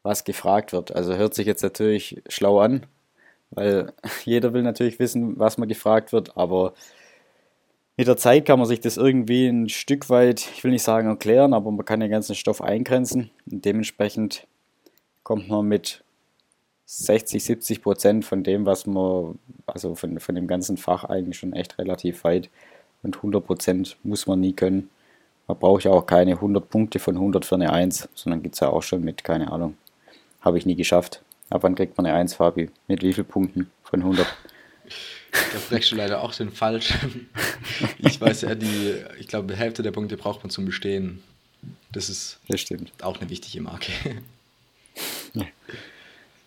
was 0.02 0.26
gefragt 0.26 0.74
wird. 0.74 0.94
Also 0.96 1.16
hört 1.16 1.34
sich 1.34 1.48
jetzt 1.48 1.64
natürlich 1.64 2.22
schlau 2.28 2.60
an, 2.60 2.86
weil 3.56 3.94
jeder 4.26 4.54
will 4.54 4.64
natürlich 4.64 5.00
wissen, 5.00 5.40
was 5.40 5.58
man 5.58 5.68
gefragt 5.68 6.14
wird, 6.14 6.38
aber 6.38 6.74
mit 7.96 8.08
der 8.08 8.18
Zeit 8.18 8.46
kann 8.46 8.58
man 8.60 8.68
sich 8.68 8.80
das 8.80 8.98
irgendwie 8.98 9.48
ein 9.48 9.70
Stück 9.70 10.10
weit, 10.10 10.50
ich 10.56 10.64
will 10.64 10.72
nicht 10.72 10.84
sagen 10.84 11.08
erklären, 11.08 11.54
aber 11.54 11.72
man 11.72 11.86
kann 11.86 12.00
den 12.00 12.10
ganzen 12.10 12.36
Stoff 12.36 12.62
eingrenzen 12.62 13.30
und 13.50 13.66
dementsprechend 13.66 14.48
kommt 15.24 15.48
man 15.48 15.68
mit 15.68 16.04
60, 16.86 17.44
70 17.44 17.82
Prozent 17.82 18.26
von 18.26 18.44
dem, 18.44 18.66
was 18.66 18.86
man, 18.86 19.40
also 19.66 19.96
von, 19.96 20.20
von 20.20 20.36
dem 20.36 20.48
ganzen 20.48 20.78
Fach 20.78 21.04
eigentlich 21.04 21.38
schon 21.38 21.54
echt 21.54 21.78
relativ 21.78 22.24
weit 22.24 22.50
und 23.04 23.18
100 23.18 23.46
Prozent 23.46 23.98
muss 24.04 24.28
man 24.28 24.40
nie 24.40 24.54
können. 24.54 24.90
Man 25.48 25.58
braucht 25.58 25.84
ja 25.84 25.92
auch 25.92 26.06
keine 26.06 26.34
100 26.34 26.70
Punkte 26.70 27.00
von 27.00 27.16
100 27.16 27.46
für 27.46 27.56
eine 27.56 27.72
1, 27.72 28.10
sondern 28.16 28.42
gibt 28.42 28.56
es 28.56 28.62
ja 28.62 28.70
auch 28.70 28.84
schon 28.84 29.04
mit, 29.04 29.24
keine 29.24 29.52
Ahnung, 29.52 29.76
habe 30.42 30.58
ich 30.58 30.66
nie 30.66 30.76
geschafft. 30.76 31.22
Ab 31.54 31.62
wann 31.62 31.76
kriegt 31.76 31.96
man 31.98 32.08
eine 32.08 32.16
1, 32.16 32.34
Fabi? 32.34 32.72
Mit 32.88 33.04
wie 33.04 33.14
vielen 33.14 33.28
Punkten 33.28 33.70
von 33.84 34.02
100? 34.02 34.26
Da 35.32 35.60
fragst 35.60 35.92
du 35.92 35.96
leider 35.96 36.24
auch 36.24 36.34
den 36.34 36.52
falschen. 36.52 37.30
Ich 38.00 38.20
weiß 38.20 38.42
ja, 38.42 38.56
die, 38.56 38.96
ich 39.20 39.28
glaube, 39.28 39.54
die 39.54 39.60
Hälfte 39.60 39.84
der 39.84 39.92
Punkte 39.92 40.18
braucht 40.18 40.44
man 40.44 40.50
zum 40.50 40.66
Bestehen. 40.66 41.22
Das 41.92 42.10
ist 42.10 42.40
das 42.48 42.60
stimmt. 42.60 42.92
auch 43.04 43.20
eine 43.20 43.30
wichtige 43.30 43.62
Marke. 43.62 43.92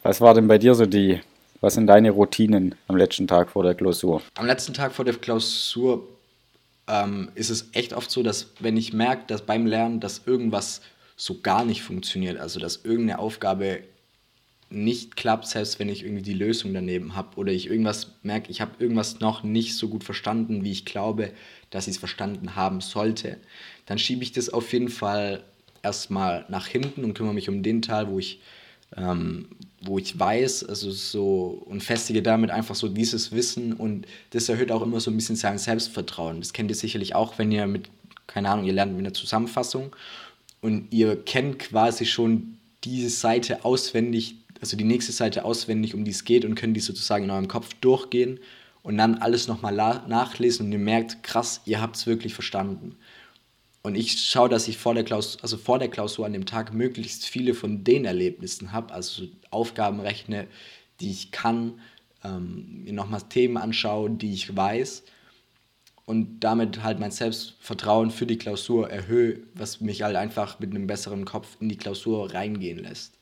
Was 0.03 0.21
war 0.21 0.35
denn 0.35 0.49
bei 0.49 0.59
dir 0.59 0.75
so 0.75 0.87
die, 0.87 1.21
was 1.61 1.75
sind 1.75 1.87
deine 1.87 2.11
Routinen 2.11 2.75
am 2.89 2.97
letzten 2.97 3.29
Tag 3.29 3.51
vor 3.51 3.63
der 3.63 3.75
Klausur? 3.77 4.23
Am 4.35 4.47
letzten 4.47 4.75
Tag 4.75 4.93
vor 4.93 5.05
der 5.05 5.15
Klausur 5.15 6.07
ähm, 6.89 7.31
ist 7.37 7.51
es 7.51 7.69
echt 7.75 7.93
oft 7.93 8.11
so, 8.11 8.25
dass 8.25 8.53
wenn 8.59 8.77
ich 8.77 8.93
merke, 8.93 9.23
dass 9.29 9.43
beim 9.43 9.67
Lernen, 9.67 10.01
dass 10.01 10.23
irgendwas 10.27 10.81
so 11.17 11.41
gar 11.41 11.65
nicht 11.65 11.83
funktioniert, 11.83 12.39
also 12.39 12.59
dass 12.59 12.85
irgendeine 12.85 13.21
Aufgabe 13.21 13.83
nicht 14.69 15.17
klappt, 15.17 15.47
selbst 15.47 15.79
wenn 15.79 15.89
ich 15.89 16.03
irgendwie 16.03 16.23
die 16.23 16.33
Lösung 16.33 16.75
daneben 16.75 17.15
habe 17.15 17.37
oder 17.37 17.53
ich 17.53 17.69
irgendwas 17.69 18.13
merke, 18.23 18.51
ich 18.51 18.61
habe 18.61 18.73
irgendwas 18.79 19.21
noch 19.21 19.43
nicht 19.43 19.77
so 19.77 19.89
gut 19.89 20.03
verstanden, 20.03 20.65
wie 20.65 20.73
ich 20.73 20.85
glaube, 20.85 21.33
dass 21.71 21.87
ich 21.87 21.95
es 21.95 21.99
verstanden 21.99 22.57
haben 22.57 22.81
sollte, 22.81 23.39
dann 23.87 23.99
schiebe 23.99 24.23
ich 24.23 24.33
das 24.33 24.49
auf 24.49 24.73
jeden 24.73 24.89
Fall 24.89 25.45
erstmal 25.83 26.45
nach 26.49 26.67
hinten 26.67 27.05
und 27.05 27.15
kümmere 27.15 27.35
mich 27.35 27.49
um 27.49 27.63
den 27.63 27.81
Teil, 27.81 28.09
wo 28.09 28.19
ich, 28.19 28.41
ähm, 28.97 29.49
wo 29.83 29.99
ich 29.99 30.19
weiß, 30.19 30.65
also 30.65 30.91
so 30.91 31.63
und 31.67 31.83
festige 31.83 32.23
damit 32.23 32.51
einfach 32.51 32.75
so 32.75 32.89
dieses 32.89 33.31
Wissen 33.31 33.73
und 33.73 34.07
das 34.31 34.49
erhöht 34.49 34.73
auch 34.73 34.83
immer 34.83 34.99
so 34.99 35.13
ein 35.13 35.17
bisschen 35.17 35.37
sein 35.37 35.59
Selbstvertrauen. 35.59 36.41
Das 36.41 36.53
kennt 36.53 36.71
ihr 36.71 36.77
sicherlich 36.77 37.15
auch, 37.15 37.39
wenn 37.39 37.53
ihr 37.53 37.69
mit, 37.69 37.89
keine 38.27 38.51
Ahnung, 38.51 38.65
ihr 38.65 38.73
lernt 38.73 38.93
mit 38.93 39.07
einer 39.07 39.15
Zusammenfassung 39.15 39.95
und 40.61 40.93
ihr 40.93 41.23
kennt 41.25 41.61
quasi 41.61 42.05
schon 42.05 42.59
diese 42.83 43.11
Seite 43.11 43.65
auswendig, 43.65 44.37
also 44.61 44.77
die 44.77 44.85
nächste 44.85 45.13
Seite 45.13 45.45
auswendig, 45.45 45.95
um 45.95 46.05
die 46.05 46.11
es 46.11 46.25
geht 46.25 46.45
und 46.45 46.55
können 46.55 46.75
die 46.75 46.81
sozusagen 46.81 47.25
in 47.25 47.31
eurem 47.31 47.49
Kopf 47.49 47.75
durchgehen 47.75 48.41
und 48.83 48.99
dann 48.99 49.17
alles 49.17 49.49
nochmal 49.49 49.75
nachlesen 49.75 50.67
und 50.67 50.73
ihr 50.73 50.79
merkt, 50.79 51.23
krass, 51.23 51.61
ihr 51.65 51.81
habt 51.81 51.97
es 51.97 52.07
wirklich 52.07 52.35
verstanden. 52.35 52.97
Und 53.83 53.95
ich 53.95 54.21
schaue, 54.21 54.49
dass 54.49 54.67
ich 54.67 54.79
vor 54.79 54.95
der, 54.95 55.05
Klausur, 55.05 55.43
also 55.43 55.57
vor 55.57 55.79
der 55.79 55.89
Klausur 55.89 56.27
an 56.27 56.33
dem 56.33 56.47
Tag 56.47 56.75
möglichst 56.75 57.25
viele 57.25 57.55
von 57.55 57.85
den 57.85 58.05
Erlebnissen 58.05 58.73
habe, 58.73 58.93
also 58.93 59.25
Aufgaben 59.51 60.01
rechne, 60.01 60.49
die 61.01 61.11
ich 61.11 61.31
kann, 61.31 61.81
ähm, 62.25 62.83
mir 62.85 62.93
nochmal 62.93 63.23
Themen 63.23 63.57
anschaue, 63.57 64.11
die 64.11 64.33
ich 64.33 64.57
weiß 64.57 65.05
und 66.07 66.41
damit 66.41 66.83
halt 66.83 67.01
mein 67.01 67.11
Selbstvertrauen 67.11 68.11
für 68.11 68.27
die 68.27 68.39
Klausur 68.39 68.89
erhöhe, 68.89 69.41
was 69.55 69.81
mich 69.81 70.03
halt 70.03 70.17
einfach 70.17 70.59
mit 70.61 70.71
einem 70.71 70.87
besseren 70.87 71.25
Kopf 71.25 71.57
in 71.61 71.69
die 71.69 71.77
Klausur 71.77 72.33
reingehen 72.33 72.79
lässt. 72.79 73.16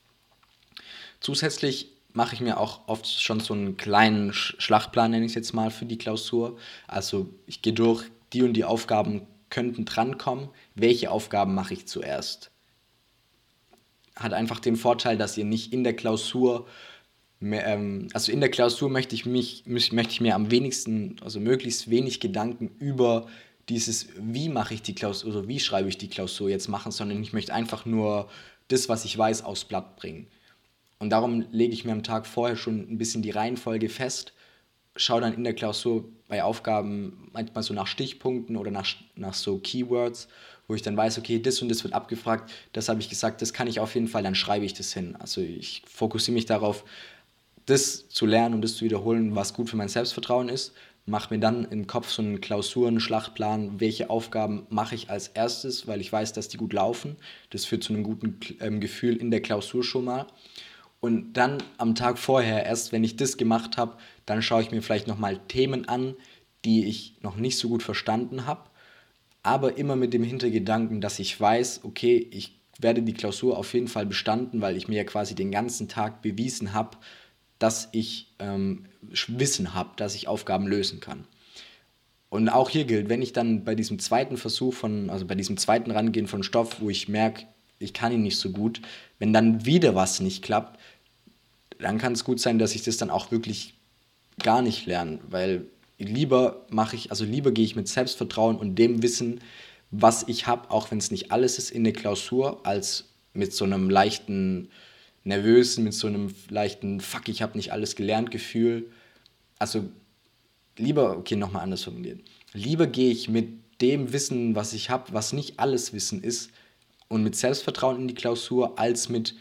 Zusätzlich 1.25 1.89
mache 2.13 2.35
ich 2.35 2.43
mir 2.43 2.61
auch 2.61 2.87
oft 2.87 3.09
schon 3.09 3.41
so 3.41 3.55
einen 3.55 3.79
kleinen 3.79 4.35
Schlachtplan, 4.35 5.11
nenne 5.11 5.25
ich 5.25 5.31
es 5.31 5.37
jetzt 5.37 5.55
mal, 5.55 5.71
für 5.71 5.87
die 5.87 5.97
Klausur. 5.97 6.59
Also 6.87 7.31
ich 7.47 7.63
gehe 7.63 7.73
durch, 7.73 8.05
die 8.35 8.43
und 8.43 8.53
die 8.53 8.65
Aufgaben 8.65 9.23
könnten 9.49 9.87
drankommen. 9.87 10.51
Welche 10.75 11.11
Aufgaben 11.11 11.55
mache 11.55 11.73
ich 11.73 11.87
zuerst? 11.87 12.51
Hat 14.17 14.35
einfach 14.35 14.61
den 14.61 14.77
Vorteil, 14.77 15.17
dass 15.17 15.39
ihr 15.39 15.47
nicht 15.47 15.73
in 15.73 15.83
der 15.83 15.97
Klausur, 15.97 16.67
ähm, 17.41 18.09
also 18.13 18.31
in 18.31 18.41
der 18.41 18.51
Klausur 18.51 18.91
möchte 18.91 19.15
ich, 19.15 19.25
mich, 19.25 19.65
möchte 19.65 20.13
ich 20.13 20.21
mir 20.21 20.35
am 20.35 20.51
wenigsten, 20.51 21.17
also 21.23 21.41
möglichst 21.41 21.89
wenig 21.89 22.21
Gedanken 22.21 22.71
über 22.79 23.29
dieses, 23.71 24.09
wie 24.19 24.51
mache 24.51 24.75
ich 24.75 24.83
die 24.83 24.95
Klausur, 24.95 25.35
oder 25.35 25.49
wie 25.49 25.59
schreibe 25.59 25.89
ich 25.89 25.97
die 25.97 26.11
Klausur 26.11 26.51
jetzt 26.51 26.69
machen, 26.69 26.93
sondern 26.93 27.23
ich 27.23 27.33
möchte 27.33 27.55
einfach 27.55 27.87
nur 27.87 28.29
das, 28.69 28.91
was 28.91 29.07
ich 29.07 29.17
weiß, 29.17 29.43
aufs 29.43 29.65
Blatt 29.65 29.97
bringen. 29.97 30.27
Und 31.05 31.11
darum 31.11 31.45
lege 31.53 31.75
ich 31.75 31.85
mir 31.85 31.93
am 31.93 32.03
Tag 32.03 32.27
vorher 32.27 32.57
schon 32.57 32.81
ein 32.91 32.97
bisschen 32.97 33.21
die 33.21 33.31
Reihenfolge 33.31 33.91
fest, 33.91 34.33
schaue 34.97 35.21
dann 35.21 35.35
in 35.35 35.45
der 35.45 35.53
Klausur 35.53 36.09
bei 36.29 36.43
Aufgaben 36.43 37.29
manchmal 37.35 37.63
so 37.63 37.75
nach 37.75 37.87
Stichpunkten 37.87 38.57
oder 38.57 38.71
nach, 38.71 38.87
nach 39.15 39.35
so 39.35 39.59
Keywords, 39.59 40.29
wo 40.67 40.75
ich 40.75 40.81
dann 40.81 40.97
weiß, 40.97 41.19
okay, 41.19 41.43
das 41.43 41.61
und 41.61 41.69
das 41.69 41.85
wird 41.85 41.93
abgefragt, 41.93 42.51
das 42.73 42.89
habe 42.89 43.01
ich 43.01 43.11
gesagt, 43.11 43.43
das 43.43 43.53
kann 43.53 43.67
ich 43.67 43.81
auf 43.81 43.95
jeden 43.95 44.09
Fall, 44.09 44.23
dann 44.23 44.35
schreibe 44.35 44.65
ich 44.65 44.73
das 44.73 44.95
hin. 44.95 45.15
Also 45.19 45.43
ich 45.43 45.83
fokussiere 45.87 46.33
mich 46.33 46.47
darauf, 46.47 46.87
das 47.67 48.09
zu 48.09 48.25
lernen 48.25 48.55
und 48.55 48.63
das 48.63 48.77
zu 48.77 48.87
wiederholen, 48.87 49.37
was 49.37 49.53
gut 49.53 49.69
für 49.69 49.77
mein 49.77 49.89
Selbstvertrauen 49.91 50.49
ist, 50.49 50.73
mache 51.05 51.35
mir 51.35 51.41
dann 51.41 51.67
im 51.67 51.87
Kopf 51.87 52.09
so 52.09 52.23
einen 52.23 52.41
Klausuren, 52.41 52.99
Schlachtplan, 52.99 53.79
welche 53.79 54.09
Aufgaben 54.09 54.67
mache 54.71 54.95
ich 54.95 55.11
als 55.11 55.29
erstes, 55.29 55.87
weil 55.87 56.01
ich 56.01 56.11
weiß, 56.11 56.33
dass 56.33 56.49
die 56.49 56.57
gut 56.57 56.73
laufen. 56.73 57.17
Das 57.51 57.67
führt 57.67 57.85
zu 57.85 57.93
einem 57.93 58.05
guten 58.05 58.41
ähm, 58.61 58.81
Gefühl 58.81 59.17
in 59.17 59.31
der 59.31 59.43
Klausur 59.43 59.85
schon 59.85 60.07
mal. 60.07 60.27
Und 61.05 61.35
dann 61.35 61.63
am 61.77 61.95
Tag 61.95 62.19
vorher, 62.19 62.65
erst 62.65 62.91
wenn 62.91 63.05
ich 63.05 63.17
das 63.17 63.37
gemacht 63.37 63.77
habe, 63.77 63.99
dann 64.25 64.41
schaue 64.41 64.63
ich 64.63 64.71
mir 64.71 64.81
vielleicht 64.81 65.07
nochmal 65.07 65.39
Themen 65.49 65.87
an, 65.87 66.15
die 66.65 66.87
ich 66.87 67.17
noch 67.21 67.37
nicht 67.37 67.59
so 67.59 67.69
gut 67.69 67.83
verstanden 67.83 68.47
habe. 68.47 68.71
Aber 69.43 69.77
immer 69.77 69.97
mit 69.97 70.15
dem 70.15 70.23
Hintergedanken, 70.23 71.03
dass 71.03 71.19
ich 71.19 71.39
weiß, 71.39 71.81
okay, 71.85 72.27
ich 72.31 72.59
werde 72.79 73.03
die 73.03 73.13
Klausur 73.13 73.59
auf 73.59 73.75
jeden 73.75 73.89
Fall 73.89 74.07
bestanden, 74.07 74.63
weil 74.63 74.79
ich 74.79 74.89
mir 74.89 74.97
ja 74.97 75.05
quasi 75.05 75.35
den 75.35 75.51
ganzen 75.51 75.91
Tag 75.91 76.23
bewiesen 76.23 76.73
habe, 76.73 76.97
dass 77.59 77.91
ich 77.93 78.35
ähm, 78.39 78.87
Wissen 79.03 79.75
habe, 79.75 79.91
dass 79.97 80.15
ich 80.15 80.27
Aufgaben 80.27 80.67
lösen 80.67 81.01
kann. 81.01 81.27
Und 82.31 82.49
auch 82.49 82.71
hier 82.71 82.87
gilt, 82.87 83.11
wenn 83.11 83.21
ich 83.21 83.35
dann 83.35 83.63
bei 83.63 83.75
diesem 83.75 83.99
zweiten 83.99 84.39
Versuch 84.39 84.73
von, 84.73 85.11
also 85.11 85.27
bei 85.27 85.35
diesem 85.35 85.59
zweiten 85.59 85.91
Rangehen 85.91 86.29
von 86.29 86.43
Stoff, 86.43 86.81
wo 86.81 86.89
ich 86.89 87.11
merke, 87.11 87.45
ich 87.79 87.93
kann 87.93 88.13
ihn 88.13 88.23
nicht 88.23 88.39
so 88.39 88.51
gut, 88.51 88.81
wenn 89.19 89.33
dann 89.33 89.67
wieder 89.67 89.95
was 89.95 90.21
nicht 90.21 90.43
klappt, 90.43 90.79
dann 91.85 91.99
kann 91.99 92.15
es 92.15 92.25
gut 92.25 92.41
sein, 92.41 92.59
dass 92.59 92.75
ich 92.75 92.83
das 92.83 92.97
dann 92.97 93.11
auch 93.11 93.31
wirklich 93.31 93.75
gar 94.43 94.63
nicht 94.63 94.87
lerne, 94.87 95.19
weil 95.29 95.67
lieber 95.99 96.67
mache 96.71 96.97
ich, 96.97 97.11
also 97.11 97.25
lieber 97.25 97.53
gehe 97.53 97.65
ich 97.65 97.77
mit 97.77 97.89
Selbstvertrauen 97.89 98.57
und 98.57 98.77
dem 98.77 99.03
Wissen, 99.03 99.41
was 99.91 100.27
ich 100.27 100.47
habe, 100.47 100.71
auch 100.71 100.91
wenn 100.91 100.99
es 100.99 101.11
nicht 101.11 101.31
alles 101.31 101.59
ist 101.59 101.71
in 101.71 101.85
der 101.85 101.93
Klausur, 101.93 102.67
als 102.67 103.11
mit 103.33 103.53
so 103.53 103.65
einem 103.65 103.91
leichten 103.91 104.71
nervösen, 105.25 105.85
mit 105.85 105.95
so 105.95 106.07
einem 106.07 106.35
leichten 106.49 107.01
Fuck, 107.01 107.29
ich 107.29 107.43
habe 107.43 107.57
nicht 107.57 107.73
alles 107.73 107.97
gelernt 107.97 108.31
Gefühl. 108.31 108.91
Also 109.59 109.85
lieber, 110.79 111.17
okay, 111.17 111.37
nochmal 111.37 111.63
anders 111.63 111.85
formuliert. 111.85 112.21
Lieber 112.53 112.87
gehe 112.87 113.11
ich 113.11 113.29
mit 113.29 113.49
dem 113.81 114.13
Wissen, 114.13 114.55
was 114.55 114.73
ich 114.73 114.91
habe, 114.91 115.13
was 115.13 115.33
nicht 115.33 115.61
alles 115.61 115.93
Wissen 115.93 116.23
ist, 116.23 116.51
und 117.09 117.23
mit 117.23 117.37
Selbstvertrauen 117.37 118.01
in 118.01 118.09
die 118.09 118.15
Klausur, 118.15 118.79
als 118.79 119.09
mit 119.09 119.35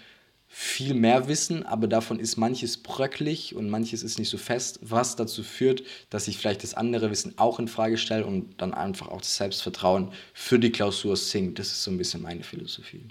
viel 0.55 0.93
mehr 0.93 1.27
wissen, 1.27 1.65
aber 1.65 1.87
davon 1.87 2.19
ist 2.19 2.37
manches 2.37 2.77
bröcklig 2.77 3.55
und 3.55 3.71
manches 3.71 4.03
ist 4.03 4.19
nicht 4.19 4.29
so 4.29 4.37
fest, 4.37 4.77
was 4.83 5.15
dazu 5.15 5.41
führt, 5.41 5.81
dass 6.11 6.27
ich 6.27 6.37
vielleicht 6.37 6.61
das 6.61 6.75
andere 6.75 7.09
Wissen 7.09 7.33
auch 7.37 7.57
in 7.57 7.67
Frage 7.67 7.97
stelle 7.97 8.23
und 8.23 8.61
dann 8.61 8.71
einfach 8.71 9.07
auch 9.07 9.21
das 9.21 9.35
Selbstvertrauen 9.35 10.09
für 10.31 10.59
die 10.59 10.71
Klausur 10.71 11.17
sinkt. 11.17 11.57
Das 11.57 11.69
ist 11.69 11.83
so 11.83 11.89
ein 11.89 11.97
bisschen 11.97 12.21
meine 12.21 12.43
Philosophie. 12.43 13.01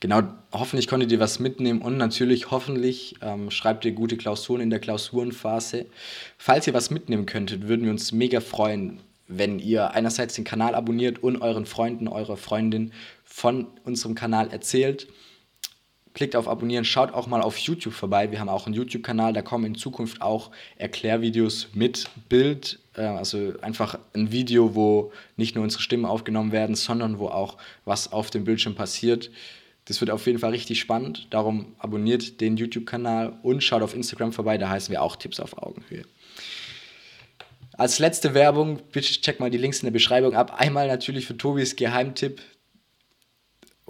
Genau, 0.00 0.22
hoffentlich 0.50 0.88
konntet 0.88 1.12
ihr 1.12 1.20
was 1.20 1.38
mitnehmen 1.38 1.80
und 1.80 1.96
natürlich 1.96 2.50
hoffentlich 2.50 3.14
ähm, 3.22 3.52
schreibt 3.52 3.84
ihr 3.84 3.92
gute 3.92 4.16
Klausuren 4.16 4.62
in 4.62 4.70
der 4.70 4.80
Klausurenphase. 4.80 5.86
Falls 6.38 6.66
ihr 6.66 6.74
was 6.74 6.90
mitnehmen 6.90 7.26
könntet, 7.26 7.68
würden 7.68 7.84
wir 7.84 7.92
uns 7.92 8.10
mega 8.10 8.40
freuen, 8.40 8.98
wenn 9.28 9.60
ihr 9.60 9.92
einerseits 9.92 10.34
den 10.34 10.44
Kanal 10.44 10.74
abonniert 10.74 11.22
und 11.22 11.40
euren 11.40 11.66
Freunden, 11.66 12.08
eurer 12.08 12.36
Freundin 12.36 12.90
von 13.24 13.68
unserem 13.84 14.16
Kanal 14.16 14.50
erzählt 14.50 15.06
klickt 16.14 16.36
auf 16.36 16.48
Abonnieren, 16.48 16.84
schaut 16.84 17.12
auch 17.12 17.26
mal 17.26 17.40
auf 17.40 17.56
YouTube 17.58 17.94
vorbei. 17.94 18.30
Wir 18.30 18.40
haben 18.40 18.48
auch 18.48 18.66
einen 18.66 18.74
YouTube-Kanal, 18.74 19.32
da 19.32 19.42
kommen 19.42 19.64
in 19.64 19.74
Zukunft 19.74 20.22
auch 20.22 20.50
Erklärvideos 20.76 21.68
mit 21.74 22.08
Bild. 22.28 22.78
Äh, 22.96 23.02
also 23.02 23.54
einfach 23.62 23.98
ein 24.14 24.32
Video, 24.32 24.74
wo 24.74 25.12
nicht 25.36 25.54
nur 25.54 25.64
unsere 25.64 25.82
Stimmen 25.82 26.04
aufgenommen 26.04 26.52
werden, 26.52 26.74
sondern 26.74 27.18
wo 27.18 27.28
auch 27.28 27.56
was 27.84 28.12
auf 28.12 28.30
dem 28.30 28.44
Bildschirm 28.44 28.74
passiert. 28.74 29.30
Das 29.86 30.00
wird 30.00 30.10
auf 30.10 30.26
jeden 30.26 30.38
Fall 30.38 30.50
richtig 30.50 30.80
spannend. 30.80 31.26
Darum 31.30 31.74
abonniert 31.78 32.40
den 32.40 32.56
YouTube-Kanal 32.56 33.38
und 33.42 33.62
schaut 33.62 33.82
auf 33.82 33.94
Instagram 33.94 34.32
vorbei, 34.32 34.58
da 34.58 34.68
heißen 34.68 34.92
wir 34.92 35.02
auch 35.02 35.16
Tipps 35.16 35.40
auf 35.40 35.58
Augenhöhe. 35.58 36.04
Als 37.72 37.98
letzte 37.98 38.34
Werbung, 38.34 38.78
bitte 38.92 39.08
check 39.08 39.40
mal 39.40 39.50
die 39.50 39.58
Links 39.58 39.80
in 39.80 39.86
der 39.86 39.92
Beschreibung 39.92 40.34
ab. 40.34 40.60
Einmal 40.60 40.86
natürlich 40.86 41.24
für 41.24 41.36
Tobis 41.36 41.76
Geheimtipp 41.76 42.42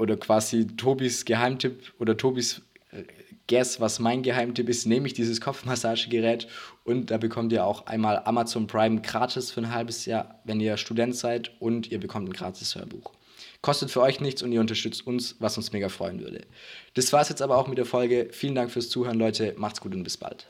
oder 0.00 0.16
quasi 0.16 0.66
Tobis 0.66 1.24
Geheimtipp 1.24 1.92
oder 1.98 2.16
Tobis 2.16 2.62
äh, 2.90 3.04
Guess, 3.46 3.80
was 3.80 3.98
mein 3.98 4.22
Geheimtipp 4.22 4.68
ist, 4.68 4.86
nehme 4.86 5.08
ich 5.08 5.12
dieses 5.12 5.40
Kopfmassagegerät 5.40 6.46
und 6.84 7.10
da 7.10 7.18
bekommt 7.18 7.52
ihr 7.52 7.64
auch 7.64 7.86
einmal 7.86 8.22
Amazon 8.24 8.68
Prime 8.68 9.00
gratis 9.00 9.50
für 9.50 9.60
ein 9.60 9.74
halbes 9.74 10.06
Jahr, 10.06 10.40
wenn 10.44 10.60
ihr 10.60 10.76
Student 10.76 11.16
seid 11.16 11.50
und 11.60 11.90
ihr 11.90 11.98
bekommt 11.98 12.28
ein 12.28 12.32
gratis 12.32 12.76
Hörbuch. 12.76 13.12
Kostet 13.60 13.90
für 13.90 14.02
euch 14.02 14.20
nichts 14.20 14.42
und 14.42 14.52
ihr 14.52 14.60
unterstützt 14.60 15.04
uns, 15.04 15.34
was 15.40 15.56
uns 15.56 15.72
mega 15.72 15.88
freuen 15.88 16.20
würde. 16.20 16.46
Das 16.94 17.12
war 17.12 17.22
es 17.22 17.28
jetzt 17.28 17.42
aber 17.42 17.58
auch 17.58 17.66
mit 17.66 17.76
der 17.76 17.86
Folge. 17.86 18.28
Vielen 18.30 18.54
Dank 18.54 18.70
fürs 18.70 18.88
Zuhören, 18.88 19.18
Leute. 19.18 19.54
Macht's 19.56 19.80
gut 19.80 19.94
und 19.94 20.04
bis 20.04 20.16
bald. 20.16 20.46